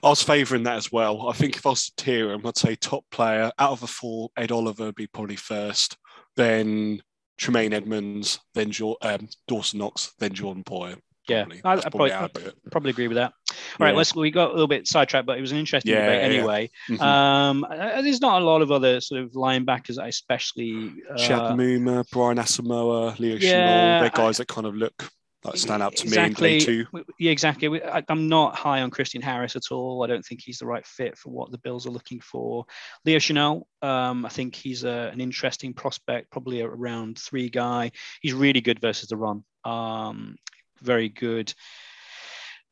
[0.03, 1.29] I was favouring that as well.
[1.29, 3.87] I think if I was to tier him, I'd say top player out of the
[3.87, 5.97] four, Ed Oliver would be probably first,
[6.37, 7.01] then
[7.39, 10.99] Tremaine Edmunds, then um, Dawson Knox, then Jordan Poyer.
[11.29, 13.33] Yeah, I, I probably, probably, probably, agree with that.
[13.51, 13.87] All yeah.
[13.87, 14.15] right, let's.
[14.15, 16.71] We got a little bit sidetracked, but it was an interesting yeah, debate anyway.
[16.89, 16.97] Yeah.
[16.97, 17.03] Mm-hmm.
[17.03, 17.67] Um,
[18.03, 20.93] there's not a lot of other sort of linebackers, I especially.
[21.11, 25.11] Uh, Chad Muma, Brian Asamoah, Leo yeah, they're guys I, that kind of look
[25.45, 26.87] like stand out to exactly, me in two.
[27.19, 27.83] Yeah, exactly.
[27.83, 30.03] I, am not high on Christian Harris at all.
[30.05, 32.67] I don't think he's the right fit for what the Bills are looking for.
[33.07, 37.93] Leo Chenal, um, I think he's a, an interesting prospect, probably a round three guy.
[38.21, 39.45] He's really good versus the run.
[39.65, 40.37] Um,
[40.83, 41.53] very good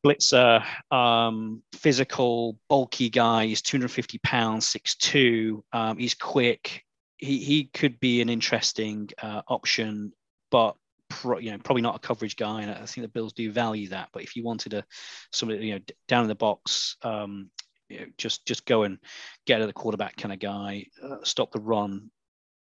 [0.05, 3.47] blitzer, um, physical, bulky guy.
[3.47, 5.61] He's 250 pounds, 6'2.
[5.73, 6.83] Um, he's quick.
[7.17, 10.13] He, he could be an interesting uh, option,
[10.51, 10.75] but
[11.09, 12.61] pro, you know probably not a coverage guy.
[12.61, 14.09] And I think the Bills do value that.
[14.13, 14.85] But if you wanted a
[15.33, 17.49] somebody you know down in the box, um,
[17.89, 18.99] you know, just just go and
[19.45, 22.09] get at the quarterback kind of guy, uh, stop the run.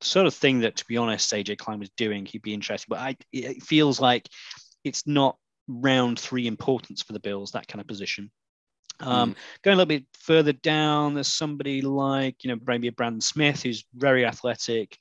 [0.00, 2.88] Sort of thing that, to be honest, AJ Klein was doing, he'd be interested.
[2.88, 4.28] But I, it feels like
[4.88, 5.36] it's not
[5.68, 8.30] round three importance for the Bills, that kind of position.
[9.00, 9.36] Um, mm.
[9.62, 13.62] Going a little bit further down, there's somebody like, you know, maybe a Brandon Smith,
[13.62, 14.98] who's very athletic,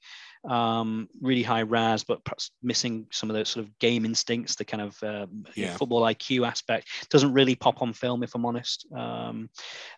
[0.47, 4.65] um, really high RAS, but perhaps missing some of those sort of game instincts, the
[4.65, 5.25] kind of uh,
[5.55, 5.75] yeah.
[5.75, 6.87] football IQ aspect.
[7.09, 8.85] Doesn't really pop on film, if I'm honest.
[8.95, 9.49] Um,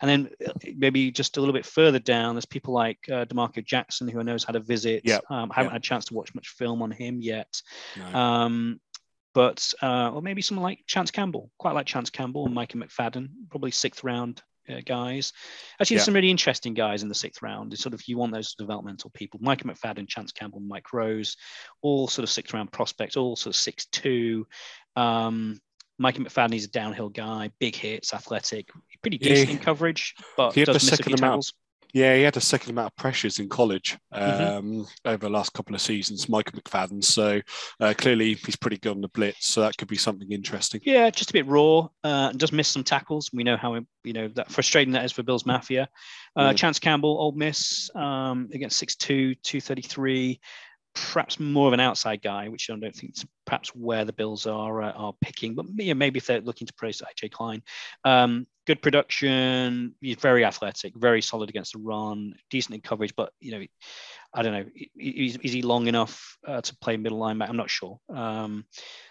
[0.02, 3.62] and then uh, maybe just a little bit further down, there's people like uh, D'Marco
[3.62, 5.02] Jackson, who knows had a visit.
[5.04, 5.20] Yeah.
[5.30, 7.62] Um, I haven't had a chance to watch much film on him yet.
[7.98, 8.20] No.
[8.20, 8.80] Um,
[9.34, 13.30] but uh, or maybe someone like Chance Campbell, quite like Chance Campbell and Micah McFadden,
[13.50, 15.34] probably sixth round uh, guys.
[15.80, 15.98] Actually, yeah.
[15.98, 17.74] there's some really interesting guys in the sixth round.
[17.74, 19.40] It's sort of you want those developmental people.
[19.42, 21.38] Micah McFadden, Chance Campbell, Mike Rose,
[21.82, 24.48] all sort of sixth round prospects, all sort of six two.
[24.96, 25.60] Um,
[26.02, 28.70] McFadden is a downhill guy, big hits, athletic,
[29.02, 29.56] pretty decent yeah.
[29.56, 31.44] in coverage, but he had the second amount.
[31.44, 31.54] Tackles.
[31.94, 34.44] Yeah, he had a second amount of pressures in college mm-hmm.
[34.44, 35.10] um, mm-hmm.
[35.10, 37.04] over the last couple of seasons, Micah McFadden.
[37.04, 37.42] So
[37.80, 39.48] uh, clearly he's pretty good on the blitz.
[39.48, 40.82] So that could be something interesting.
[40.84, 41.88] Yeah, just a bit raw.
[42.04, 43.32] Uh, just missed some tackles.
[43.34, 45.90] We know how you know that frustrating that is for Bills Mafia.
[46.36, 50.40] Uh, Chance Campbell, Ole Miss um, against 6'2", 233
[50.94, 54.46] perhaps more of an outside guy, which I don't think is perhaps where the Bills
[54.46, 55.56] are uh, are picking.
[55.56, 57.64] But yeah, maybe if they're looking to praise AJ Klein,
[58.04, 59.96] um, good production.
[60.02, 63.16] He's very athletic, very solid against the run, decent in coverage.
[63.16, 63.66] But you know,
[64.34, 64.66] I don't know,
[64.96, 67.50] is, is he long enough uh, to play middle linebacker?
[67.50, 68.00] I'm not sure.
[68.14, 68.66] Um,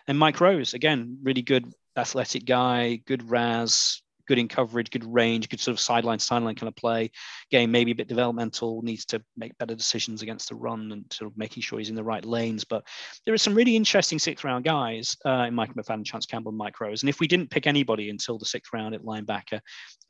[0.07, 5.49] and Mike Rose, again, really good athletic guy, good RAS, good in coverage, good range,
[5.49, 7.11] good sort of sideline sideline kind of play.
[7.51, 11.31] Game maybe a bit developmental, needs to make better decisions against the run and sort
[11.31, 12.65] of making sure he's in the right lanes.
[12.65, 12.87] But
[13.25, 16.59] there are some really interesting sixth round guys uh, in Micah McFadden, Chance Campbell, and
[16.59, 17.03] Mike Rose.
[17.03, 19.61] And if we didn't pick anybody until the sixth round at linebacker,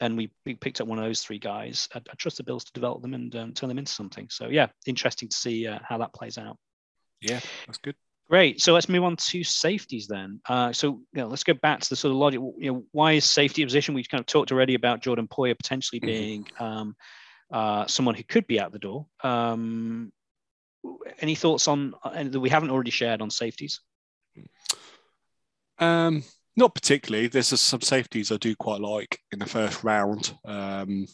[0.00, 2.64] and we, we picked up one of those three guys, I, I trust the Bills
[2.64, 4.28] to develop them and um, turn them into something.
[4.30, 6.56] So yeah, interesting to see uh, how that plays out.
[7.20, 7.96] Yeah, that's good.
[8.28, 8.60] Great.
[8.60, 10.40] So let's move on to safeties then.
[10.46, 12.40] Uh, so you know, let's go back to the sort of logic.
[12.58, 13.94] You know, why is safety a position?
[13.94, 16.06] We've kind of talked already about Jordan Poyer potentially mm-hmm.
[16.06, 16.94] being um,
[17.50, 19.06] uh, someone who could be out the door.
[19.24, 20.12] Um,
[21.20, 23.80] any thoughts on uh, that we haven't already shared on safeties?
[25.78, 26.22] Um,
[26.54, 27.28] not particularly.
[27.28, 30.36] There's some safeties I do quite like in the first round.
[30.44, 31.06] Um,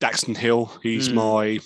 [0.00, 1.14] Daxton Hill, he's mm.
[1.14, 1.60] my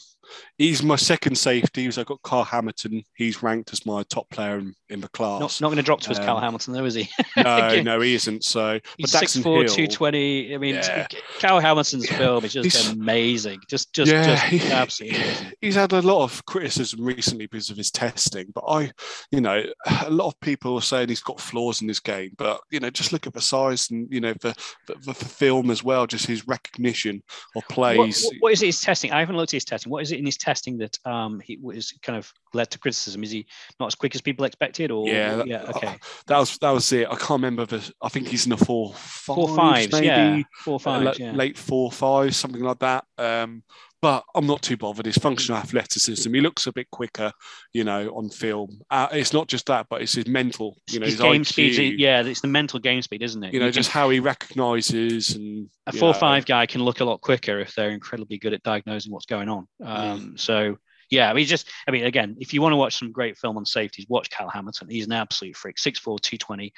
[0.61, 1.91] He's my second safety.
[1.91, 3.03] So I've got Kyle Hamilton.
[3.15, 5.41] He's ranked as my top player in, in the class.
[5.41, 7.09] Not, not going to drop to um, Kyle Hamilton, though, is he?
[7.39, 8.45] no, no, he isn't.
[8.45, 10.55] So, he's six four, two twenty.
[10.55, 11.07] I mean, yeah.
[11.39, 13.61] Kyle Hamilton's film is just he's, amazing.
[13.71, 15.17] Just, just, yeah, just he, absolutely.
[15.17, 15.53] Amazing.
[15.63, 18.93] He's had a lot of criticism recently because of his testing, but I,
[19.31, 19.65] you know,
[20.03, 22.33] a lot of people are saying he's got flaws in his game.
[22.37, 24.55] But you know, just look at the size and you know the
[24.89, 26.07] the, the film as well.
[26.07, 27.23] Just his recognition
[27.57, 28.25] of plays.
[28.25, 29.11] What, what is his testing?
[29.11, 29.91] I haven't looked at his testing.
[29.91, 33.23] What is it in his testing that um, he was kind of led to criticism?
[33.23, 33.47] Is he
[33.79, 35.97] not as quick as people expected, or yeah, that, yeah, okay,
[36.27, 37.07] that was that was it.
[37.09, 37.93] I can't remember the.
[38.03, 40.43] I think he's in the four fives, four fives, maybe yeah,
[40.79, 41.33] five, uh, yeah.
[41.33, 43.05] late four fives, something like that.
[43.19, 43.63] Um,
[44.03, 45.07] but I'm not too bothered.
[45.07, 47.33] His functional athleticism, he looks a bit quicker,
[47.73, 48.81] you know, on film.
[48.91, 51.47] Uh, it's not just that, but it's his mental, you know, his, his game IQ,
[51.47, 52.01] speed.
[52.01, 53.53] Yeah, it's the mental game speed, isn't it?
[53.53, 56.83] You know, You just can- how he recognises and a four know, five guy can
[56.83, 59.67] look a lot quicker if they're incredibly good at diagnosing what's going on.
[59.83, 59.87] Mm.
[59.87, 60.79] Um, So
[61.11, 63.57] yeah, I mean, just I mean, again, if you want to watch some great film
[63.57, 64.89] on safeties, watch Kyle Hamilton.
[64.89, 65.77] He's an absolute freak.
[65.77, 66.73] 6'4", 220,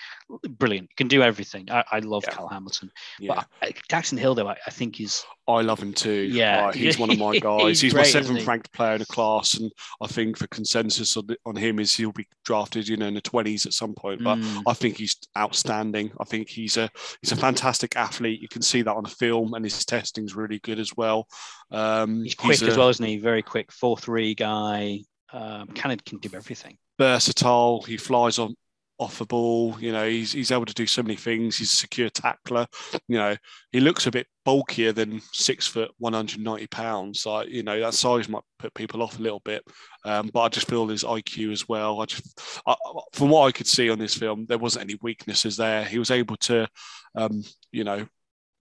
[0.48, 0.94] brilliant.
[0.96, 1.70] Can do everything.
[1.70, 2.34] I, I love Yeah.
[2.34, 2.90] Kyle Hamilton.
[3.20, 6.28] Yeah, But Daxton Hill, though, I, I think is I love him too.
[6.32, 6.66] Yeah.
[6.66, 7.80] Like, he's one of my guys.
[7.80, 9.70] He's, my great, isn't seventh ranked player in the class, and
[10.00, 13.20] I think the consensus on, on him is he'll be drafted, you know, in the
[13.20, 14.22] twenties at some point.
[14.22, 16.12] But mm, I think he's outstanding.
[16.20, 16.88] I think he's a
[17.20, 18.40] he's a fantastic athlete.
[18.40, 21.26] You can see that on the film, and his testing's really good as well.
[21.72, 23.18] Um, he's quick a as well, isn't he?
[23.18, 25.00] Very quick, four three guy.
[25.32, 26.76] Um, kind of can do everything.
[26.98, 27.82] Versatile.
[27.82, 28.54] He flies on
[28.98, 29.76] off the ball.
[29.80, 31.56] You know, he's he's able to do so many things.
[31.56, 32.66] He's a secure tackler.
[33.08, 33.36] You know,
[33.72, 37.26] he looks a bit bulkier than six foot, one hundred ninety pounds.
[37.26, 39.62] Like you know, that size might put people off a little bit.
[40.04, 42.00] Um, but I just feel his IQ as well.
[42.00, 42.74] I just, I,
[43.12, 45.84] from what I could see on this film, there wasn't any weaknesses there.
[45.84, 46.68] He was able to,
[47.14, 48.06] um, you know,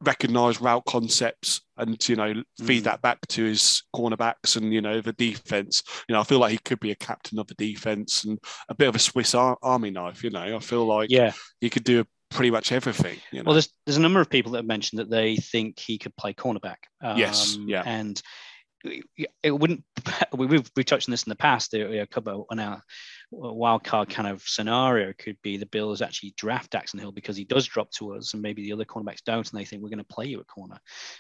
[0.04, 2.34] recognize route concepts and you know
[2.64, 2.86] feed Mm.
[2.86, 5.84] that back to his cornerbacks and you know the defense.
[6.08, 8.40] You know, I feel like he could be a captain of the defense and
[8.70, 10.24] a bit of a Swiss ar- Army knife.
[10.24, 11.34] You know, I feel like Yeah.
[11.60, 13.20] he could do pretty much everything.
[13.32, 15.80] You know, Well, there's there's a number of people that have mentioned that they think
[15.80, 16.78] he could play cornerback.
[17.04, 17.84] Um, Yes, yeah.
[17.86, 18.22] and
[19.44, 19.84] it wouldn't.
[20.36, 21.74] we- We've we touched on this in the past.
[21.74, 22.82] A couple on our
[23.32, 27.46] wild card kind of scenario could be the Bills actually draft Daxton Hill because he
[27.46, 30.00] does drop to us, and maybe the other cornerbacks don't, and they think we're going
[30.00, 30.78] to play you at corner,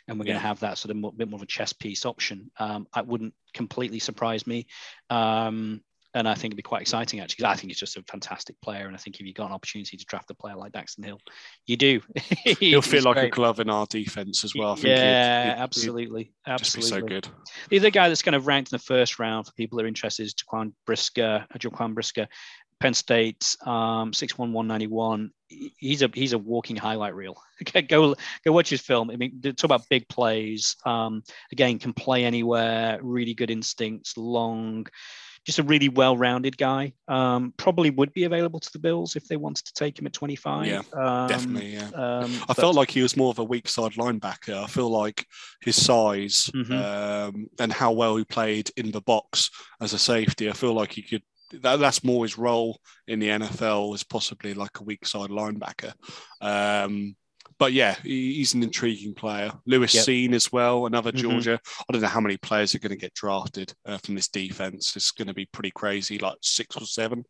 [0.08, 2.52] and we're going to have that sort of bit more of a chess piece option.
[2.60, 4.68] Um, that wouldn't completely surprise me.
[5.10, 5.82] Um,
[6.14, 7.44] and I think it'd be quite exciting actually.
[7.44, 9.54] 'cause I think he's just a fantastic player, and I think if you've got an
[9.54, 11.20] opportunity to draft a player like Daxton Hill,
[11.66, 12.02] you do.
[12.60, 14.72] he'll feel like a glove in our defense as well.
[14.74, 16.90] I think yeah, he'd- he'd- he'd absolutely, just be absolutely.
[17.02, 17.28] so good.
[17.70, 19.88] The other guy that's kind of ranked in the first round for people that are
[19.88, 21.46] interested is Jaquan Brisker.
[21.54, 22.28] uh, Jaquan Brisker,
[22.80, 25.32] Penn State, um, six one one ninety one.
[25.48, 27.42] He's a he's a walking highlight reel.
[27.62, 29.12] Okay, go go watch his film.
[29.12, 30.76] I mean, talk about big plays.
[30.84, 32.98] Um, again, can play anywhere.
[33.04, 34.18] Really good instincts.
[34.18, 34.88] Long.
[35.46, 36.94] Just a really well-rounded guy.
[37.08, 40.14] Um, probably would be available to the Bills if they wanted to take him at
[40.14, 40.68] 25.
[40.68, 41.90] Yeah, um, Definitely, yeah.
[41.96, 44.64] Um, I but- felt like he was more of a weak side linebacker.
[44.64, 45.26] I feel like
[45.62, 46.72] his size Mhm.
[47.30, 49.50] um, and how well he played in the box
[49.82, 50.48] as a safety.
[50.50, 51.24] I feel like he could.
[51.64, 55.94] That, that's more his role in the NFL as possibly like a weak side linebacker.
[57.62, 59.52] But yeah, he's an intriguing player.
[59.68, 60.06] Lewis Yep.
[60.06, 61.18] Cine as well, another Mhm.
[61.18, 61.60] Georgia.
[61.88, 64.96] I don't know how many players are going to get drafted uh, from this defense.
[64.96, 67.24] It's going to be pretty crazy, like six or seven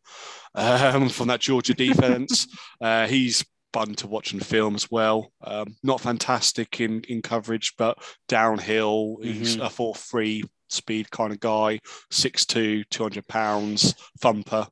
[0.54, 2.46] um, from that Georgia defense.
[2.80, 5.30] uh, he's fun to watch and film as well.
[5.44, 9.18] Um, not fantastic in in coverage, but downhill.
[9.22, 9.66] He's Mhm.
[9.66, 11.78] a four three speed kind of guy.
[12.10, 14.66] 6'2", 200 pounds, thumper.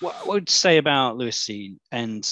[0.00, 2.28] what I would you say about Lewis Cine, and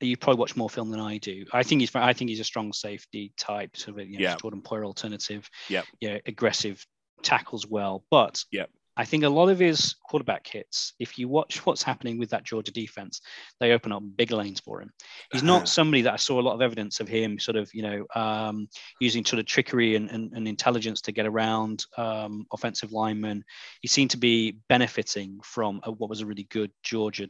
[0.00, 1.44] you probably watch more film than I do.
[1.52, 4.36] I think he's I think he's a strong safety type, sort of you know, Yeah.
[4.40, 5.48] Jordan Poyer alternative.
[5.68, 5.84] Yep.
[6.00, 6.84] Yeah, aggressive
[7.22, 8.70] tackles well, but Yep.
[8.98, 12.44] I think a lot of his quarterback hits, if you watch what's happening with that
[12.44, 13.20] Georgia defense,
[13.60, 14.90] they open up big lanes for him.
[15.30, 15.58] He's Uh-huh.
[15.58, 18.06] not somebody that I saw a lot of evidence of him sort of, you know,
[18.14, 18.68] um,
[18.98, 23.44] using sort of trickery and, and, and intelligence to get around um, offensive linemen.
[23.82, 27.28] He seemed to be benefiting from a, what was a really good Georgia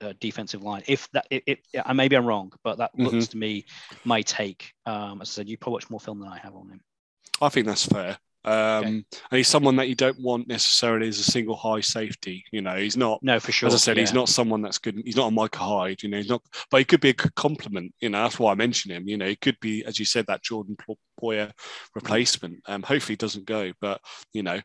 [0.00, 0.82] uh, defensive line.
[0.86, 3.64] If that, it, it, yeah, maybe I'm wrong, but that looks to me
[4.04, 4.72] my take.
[4.86, 6.80] Um, as I said, you probably watch more film than I have on him.
[7.40, 8.18] I think that's fair.
[8.44, 12.44] Um, And he's someone that you don't want necessarily as a single high safety.
[12.52, 13.22] You know, he's not.
[13.22, 13.66] No, for sure.
[13.66, 15.02] As I said, he's not someone that's good.
[15.04, 16.16] He's not a Micah Hyde, you know.
[16.16, 17.92] He's not, but he could be a good compliment.
[18.00, 19.08] You know, that's why I mention him.
[19.08, 21.50] You know, he could be, as you said, that Jordan Po- Poyer
[21.94, 22.60] replacement.
[22.66, 23.72] Um, hopefully, doesn't go.
[23.80, 24.00] But
[24.32, 24.60] you know,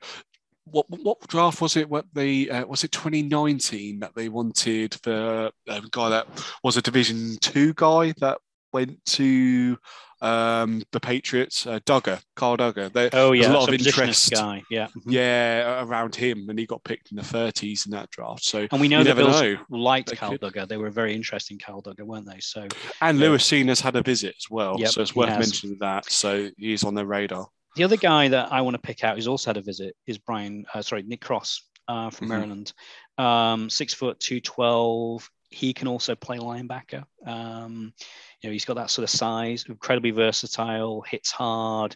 [0.65, 1.89] what what draft was it?
[1.89, 6.27] What they uh, was it 2019 that they wanted the uh, guy that
[6.63, 8.37] was a Division Two guy that
[8.71, 9.77] went to
[10.21, 12.91] um, the Patriots, uh, Dugger, Kyle Dugger.
[12.93, 14.31] They, Oh there's yeah, a lot of interest.
[14.31, 14.63] guy.
[14.69, 14.87] Yeah.
[14.97, 15.01] Mhm.
[15.07, 18.43] Yeah, around him, and he got picked in the 30s in that draft.
[18.45, 19.57] So And we know the Bills know.
[19.69, 20.41] liked They Kyle could.
[20.41, 20.65] Dugger.
[20.67, 22.39] They were very interested in Kyle Dugger, weren't they?
[22.39, 22.67] So
[23.01, 23.25] And Yeah.
[23.27, 26.09] Lewis Cine has had a visit as well, Yep, so it's worth mentioning that.
[26.09, 27.47] So he's on their radar.
[27.75, 30.17] The other guy that I want to pick out who's also had a visit is
[30.17, 32.29] Brian, uh, sorry, Nick Cross uh, from Mhm.
[32.29, 32.73] Maryland.
[33.17, 35.29] Um, six foot, 212.
[35.49, 37.03] He can also play linebacker.
[37.25, 37.93] Um,
[38.41, 41.95] you know, he's got that sort of size, incredibly versatile, hits hard,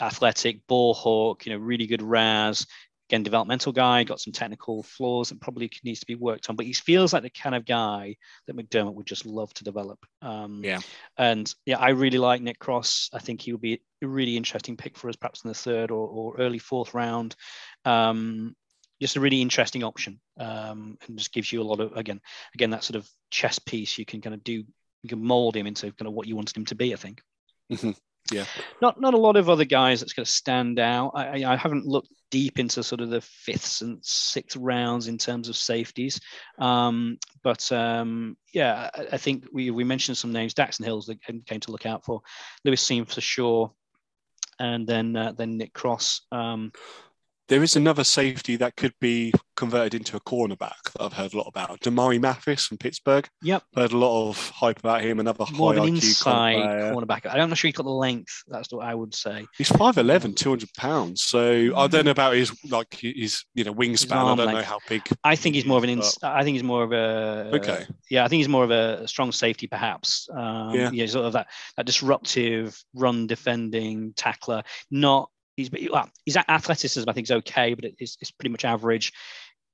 [0.00, 2.66] athletic, ball hawk, you know, really good RAS.
[3.08, 6.66] Again, developmental guy, got some technical flaws that probably needs to be worked on, but
[6.66, 9.98] he feels like the kind of guy that McDermott would just love to develop.
[10.20, 10.80] Um, yeah.
[11.16, 13.10] And yeah, I really like Nick Cross.
[13.14, 15.90] I think he would be a really interesting pick for us, perhaps in the third
[15.90, 17.34] or, or early fourth round.
[17.86, 18.54] Um,
[19.00, 22.20] just a really interesting option um, and just gives you a lot of again
[22.54, 24.64] again that sort of chess piece you can kind of do
[25.02, 27.22] you can mold him into kind of what you wanted him to be i think
[27.72, 27.92] mm-hmm.
[28.32, 28.44] yeah
[28.82, 31.86] not not a lot of other guys that's going to stand out I, I haven't
[31.86, 36.20] looked deep into sort of the fifth and sixth rounds in terms of safeties.
[36.58, 40.54] Um, but um, yeah I, I, think we, we mentioned some names.
[40.54, 42.20] Daxton Hills that came to look out for.
[42.64, 43.72] Lewis Cine for sure.
[44.60, 46.72] And then uh, then Nick Cross um,
[47.48, 51.36] there is another safety that could be converted into a cornerback that I've heard a
[51.38, 51.80] lot about.
[51.80, 53.28] Damari Mathis from Pittsburgh.
[53.42, 53.62] Yep.
[53.74, 55.18] Heard a lot of hype about him.
[55.18, 56.56] Another More high of an IQ inside
[56.94, 57.26] cornerback.
[57.26, 58.42] I'm not sure he's got the length.
[58.48, 59.46] That's what I would say.
[59.56, 61.22] He's 5'11", 200 pounds.
[61.22, 64.12] So I don't know about his like his you know wingspan.
[64.12, 65.02] I don't know how big.
[65.24, 67.86] I think he's more of an ins- I think he's more of a Okay.
[68.10, 70.28] Yeah, I think he's more of a strong safety, perhaps.
[70.32, 70.90] Um, Yeah.
[70.92, 74.62] yeah, sort of that that disruptive run defending tackler.
[74.90, 79.12] Not he's well, his athleticism I think is okay, but it's, it's pretty much average.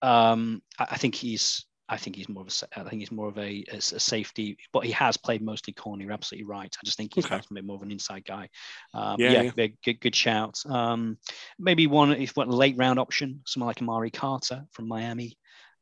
[0.03, 3.29] Um, I, I think he's I think he's more of a I think he's more
[3.29, 6.03] of a, a, a safety, but he has played mostly corner.
[6.03, 6.75] You're absolutely right.
[6.75, 7.37] I just think he's Okay.
[7.37, 8.49] a bit more of an inside guy.
[8.95, 9.67] Um, Yeah, yeah, yeah.
[9.85, 10.59] good good shout.
[10.67, 11.19] Um,
[11.59, 15.37] maybe one if one late round option, someone like Amari Carter from Miami.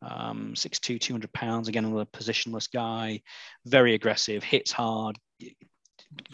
[0.04, 3.22] Um, 6'2", 200 pounds, again, another positionless guy,
[3.66, 5.16] very aggressive, hits hard,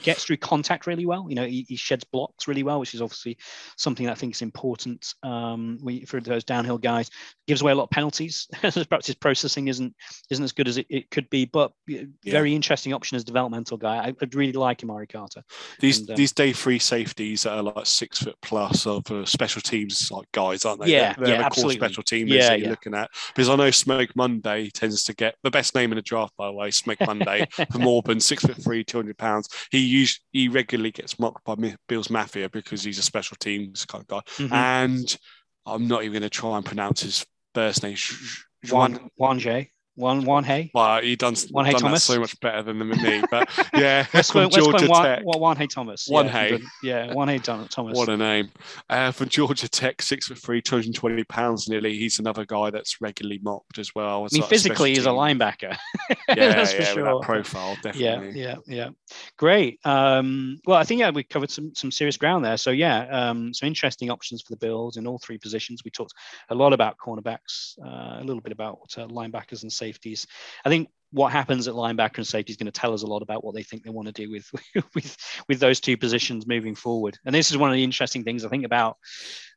[0.02, 1.26] gets through contact really well.
[1.28, 3.38] You know, he, he sheds blocks really well, which is obviously
[3.76, 7.10] something that I think is important um, we, for those downhill guys.
[7.46, 8.46] Gives away a lot of penalties.
[8.52, 9.94] Perhaps his processing isn't
[10.30, 13.76] isn't as good as it, it could be, but uh, very interesting option as developmental
[13.76, 13.96] guy.
[13.96, 15.42] I, I'd really like him, Amari Carter.
[15.80, 19.24] These And, um, these day three safeties that are like six foot plus of uh,
[19.24, 20.90] special teams like guys, aren't they?
[20.90, 21.78] Yeah, they're, they're yeah, the absolutely.
[21.78, 22.70] core special teamers Yeah, that you're yeah.
[22.70, 23.10] looking at.
[23.34, 26.46] Because I know Smoke Monday tends to get the best name in the draft, by
[26.46, 26.70] the way.
[26.70, 29.48] Smoke Monday from Auburn, six foot three, two hundred pounds.
[29.70, 31.54] He usually he regularly gets mocked by
[31.88, 34.20] Bills Mafia because he's a special teams kind of guy.
[34.42, 34.52] Mhm.
[34.52, 35.18] And
[35.66, 37.94] I'm not even going to try and pronounce his first name.
[37.96, 39.10] Sh- sh- Juan Juan.
[39.16, 39.70] Juan J.
[39.99, 40.70] Juan Juanyeh.
[40.72, 42.05] Well, he done, Juanyeh done that Thomas?
[42.05, 43.22] so much better than me.
[43.30, 45.24] But yeah, Let's from let's Georgia Juan, Tech.
[45.24, 46.07] Juanyeh Thomas.
[46.09, 46.51] Juan yeah, Hay.
[46.51, 46.62] good.
[46.82, 47.96] Yeah, Hay Thom- Thomas.
[47.99, 48.51] What a name.
[48.88, 51.99] Uh, for Georgia Tech, six foot three, 220 pounds nearly.
[51.99, 54.24] He's another guy that's regularly mocked as well.
[54.24, 55.76] I mean, physically, he's a linebacker.
[56.28, 57.05] Yeah, That's for yeah, with sure.
[57.05, 58.40] that profile, definitely.
[58.40, 58.88] yeah yeah yeah.
[59.36, 63.07] great um well i think yeah we covered some some serious ground there so yeah
[63.11, 66.12] um some interesting options for the bills in all three positions we talked
[66.51, 70.26] a lot about cornerbacks uh, a little bit about uh, linebackers and safeties.
[70.64, 73.22] I think what happens at linebacker and safety is going to tell us a lot
[73.22, 74.51] about what they think they want to do with
[74.95, 75.16] with
[75.49, 77.18] with those two positions moving forward.
[77.24, 78.97] And this is one of the interesting things i think about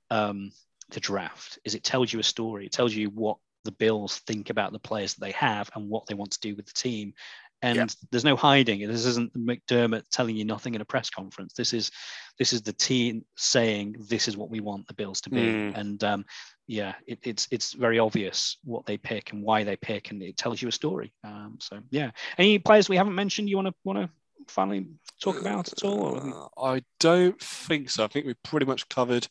[0.09, 0.51] um
[0.91, 2.65] the draft is it tells you a story.
[2.65, 6.05] It tells you what the bills think about the players that they have and what
[6.07, 7.13] they want to do with the team
[7.61, 7.85] and Yeah.
[8.11, 8.87] there's no hiding.
[8.87, 11.53] This isn't McDermott telling you nothing in a press conference.
[11.53, 11.91] This is
[12.39, 15.41] this is the team saying this is what we want the Bills to be.
[15.41, 15.77] Mm.
[15.77, 16.25] And um,
[16.67, 20.37] yeah, it, it's it's very obvious what they pick and why they pick, and it
[20.37, 21.13] tells you a story.
[21.23, 24.09] Um, so yeah, any players we haven't mentioned you want to want to
[24.47, 24.87] finally
[25.21, 26.49] talk about at all?
[26.57, 28.03] Uh, I don't think so.
[28.03, 29.27] I think we've pretty much covered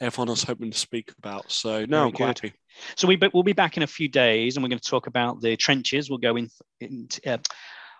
[0.00, 1.50] everyone I was hoping to speak about.
[1.52, 2.54] So no, Very I'm quite happy.
[2.96, 5.40] So we we'll be back in a few days, and we're going to talk about
[5.40, 6.08] the trenches.
[6.08, 6.48] We'll go in,
[6.80, 7.38] in uh,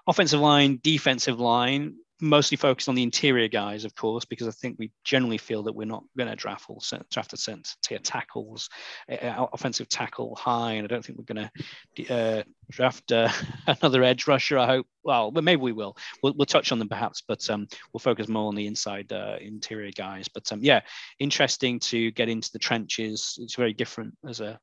[0.07, 4.77] offensive line, defensive line, mostly focused on the interior guys, of course, because I think
[4.79, 8.69] we generally feel that we're not going to draft all draft a sense tier tackles,
[9.11, 11.49] uh, offensive tackle high, and I don't think we're going
[11.97, 13.29] to uh, draft uh,
[13.67, 14.59] another edge rusher.
[14.59, 14.87] I hope.
[15.05, 15.97] Well, but maybe we will.
[16.23, 19.37] We'll, we'll touch on them perhaps, but um, we'll focus more on the inside uh,
[19.41, 20.29] interior guys.
[20.29, 20.81] But um, yeah,
[21.19, 23.39] interesting to get into the trenches.
[23.41, 24.59] It's very different as a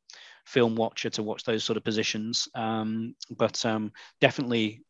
[0.45, 2.47] film watcher to watch those sort of positions.
[2.53, 3.91] Um, but um,
[4.22, 4.84] definitely,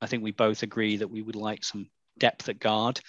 [0.00, 1.88] I think we both agree that we would like some
[2.18, 3.00] depth at guard.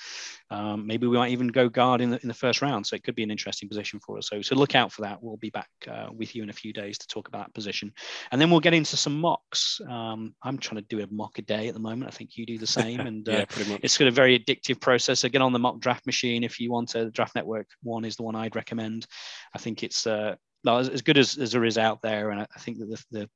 [0.49, 2.87] Um, maybe we might even go guard in the, in the first round.
[2.87, 4.29] So it could be an interesting position for us.
[4.29, 5.21] So, so look out for that.
[5.21, 7.91] We'll be back uh, with you in a few days to talk about that position.
[8.31, 9.81] And then we'll get into some mocks.
[9.89, 12.11] Um, I'm trying to do a mock a day at the moment.
[12.11, 13.01] I think you do the same.
[13.01, 13.81] And uh, yeah, pretty much.
[13.83, 15.19] it's got a very addictive process.
[15.19, 17.05] So get on the mock draft machine if you want to.
[17.05, 19.05] The Draft Network one is the one I'd recommend.
[19.53, 20.35] I think it's uh,
[20.65, 23.03] as, as good as, as there is out there, and I, I think that the,
[23.11, 23.29] the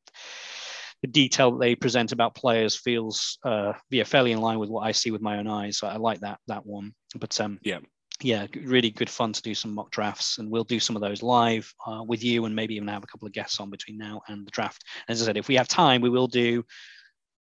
[1.02, 4.82] the detail that they present about players feels uh, yeah fairly in line with what
[4.82, 5.78] I see with my own eyes.
[5.78, 6.94] So I like that that one.
[7.20, 7.80] But um, Yeah.
[8.22, 11.24] yeah, really good fun to do some mock drafts, and we'll do some of those
[11.24, 14.22] live uh, with you, and maybe even have a couple of guests on between now
[14.28, 14.84] and the draft.
[15.08, 16.64] As I said, if we have time, we will do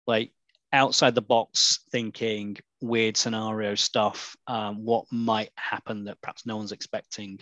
[0.08, 0.32] like
[0.72, 6.72] outside the box thinking, weird scenario stuff, um, what might happen that perhaps no one's
[6.72, 7.40] expecting.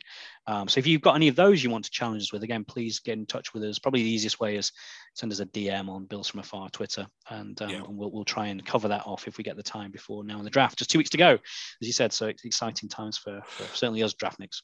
[0.47, 2.63] Um, so if you've got any of those you want to challenge us with, again,
[2.63, 3.80] please get in touch with us.
[3.80, 4.71] Probably the easiest way is
[5.13, 7.84] send us a DM on Bills from Afar Twitter, and, um, yeah.
[7.84, 10.38] and we'll, we'll try and cover that off if we get the time before now
[10.38, 10.80] in the draft.
[10.80, 12.13] Just two weeks to go, as you said.
[12.13, 14.61] So exciting times for, for certainly us draftniks.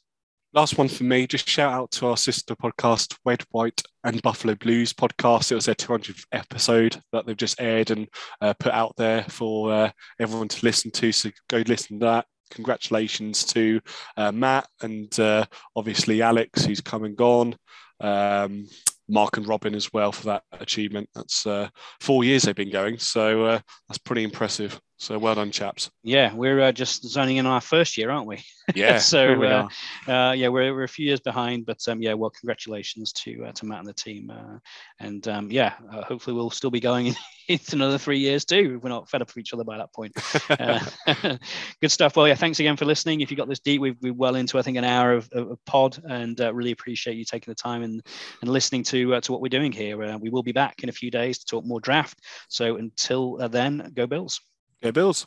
[0.56, 4.54] Last one for me, just shout out to our sister podcast, Red, White, and Buffalo
[4.54, 5.52] Blues podcast.
[5.52, 8.08] It was their 200th episode that they've just aired and
[8.40, 11.12] uh, put out there for uh, everyone to listen to.
[11.12, 12.28] So go listen to that.
[12.52, 13.82] Congratulations to
[14.16, 15.44] uh, Matt and uh,
[15.76, 17.56] obviously Alex, who's come and gone.
[18.00, 18.68] Um,
[19.10, 21.10] Mark and Robin as well for that achievement.
[21.16, 24.80] That's uh, four years they've been going, so uh, that's pretty impressive.
[24.98, 25.90] So well done, chaps.
[26.04, 28.44] Yeah, we're uh, just zoning in on our first year, aren't we?
[28.76, 29.00] Yeah.
[29.00, 29.68] so we uh,
[30.08, 33.52] uh, yeah, we're, we're a few years behind, but um, yeah, well, congratulations to uh,
[33.52, 34.58] to Matt and the team, uh,
[35.02, 37.14] and um, yeah, uh, hopefully we'll still be going
[37.50, 38.76] into another three years too.
[38.78, 40.14] If we're not fed up with each other by that point.
[41.82, 42.16] good stuff.
[42.16, 43.20] Well, yeah, thanks again for listening.
[43.20, 45.58] If you got this deep, we've we're well into I think an hour of, of
[45.66, 48.02] pod, and really appreciate you taking the time and
[48.42, 49.98] and listening to to what we're doing here.
[50.20, 52.18] we will be back in a few days to talk more draft.
[52.48, 54.40] So until then, go Bills.
[54.84, 55.26] Go Bills.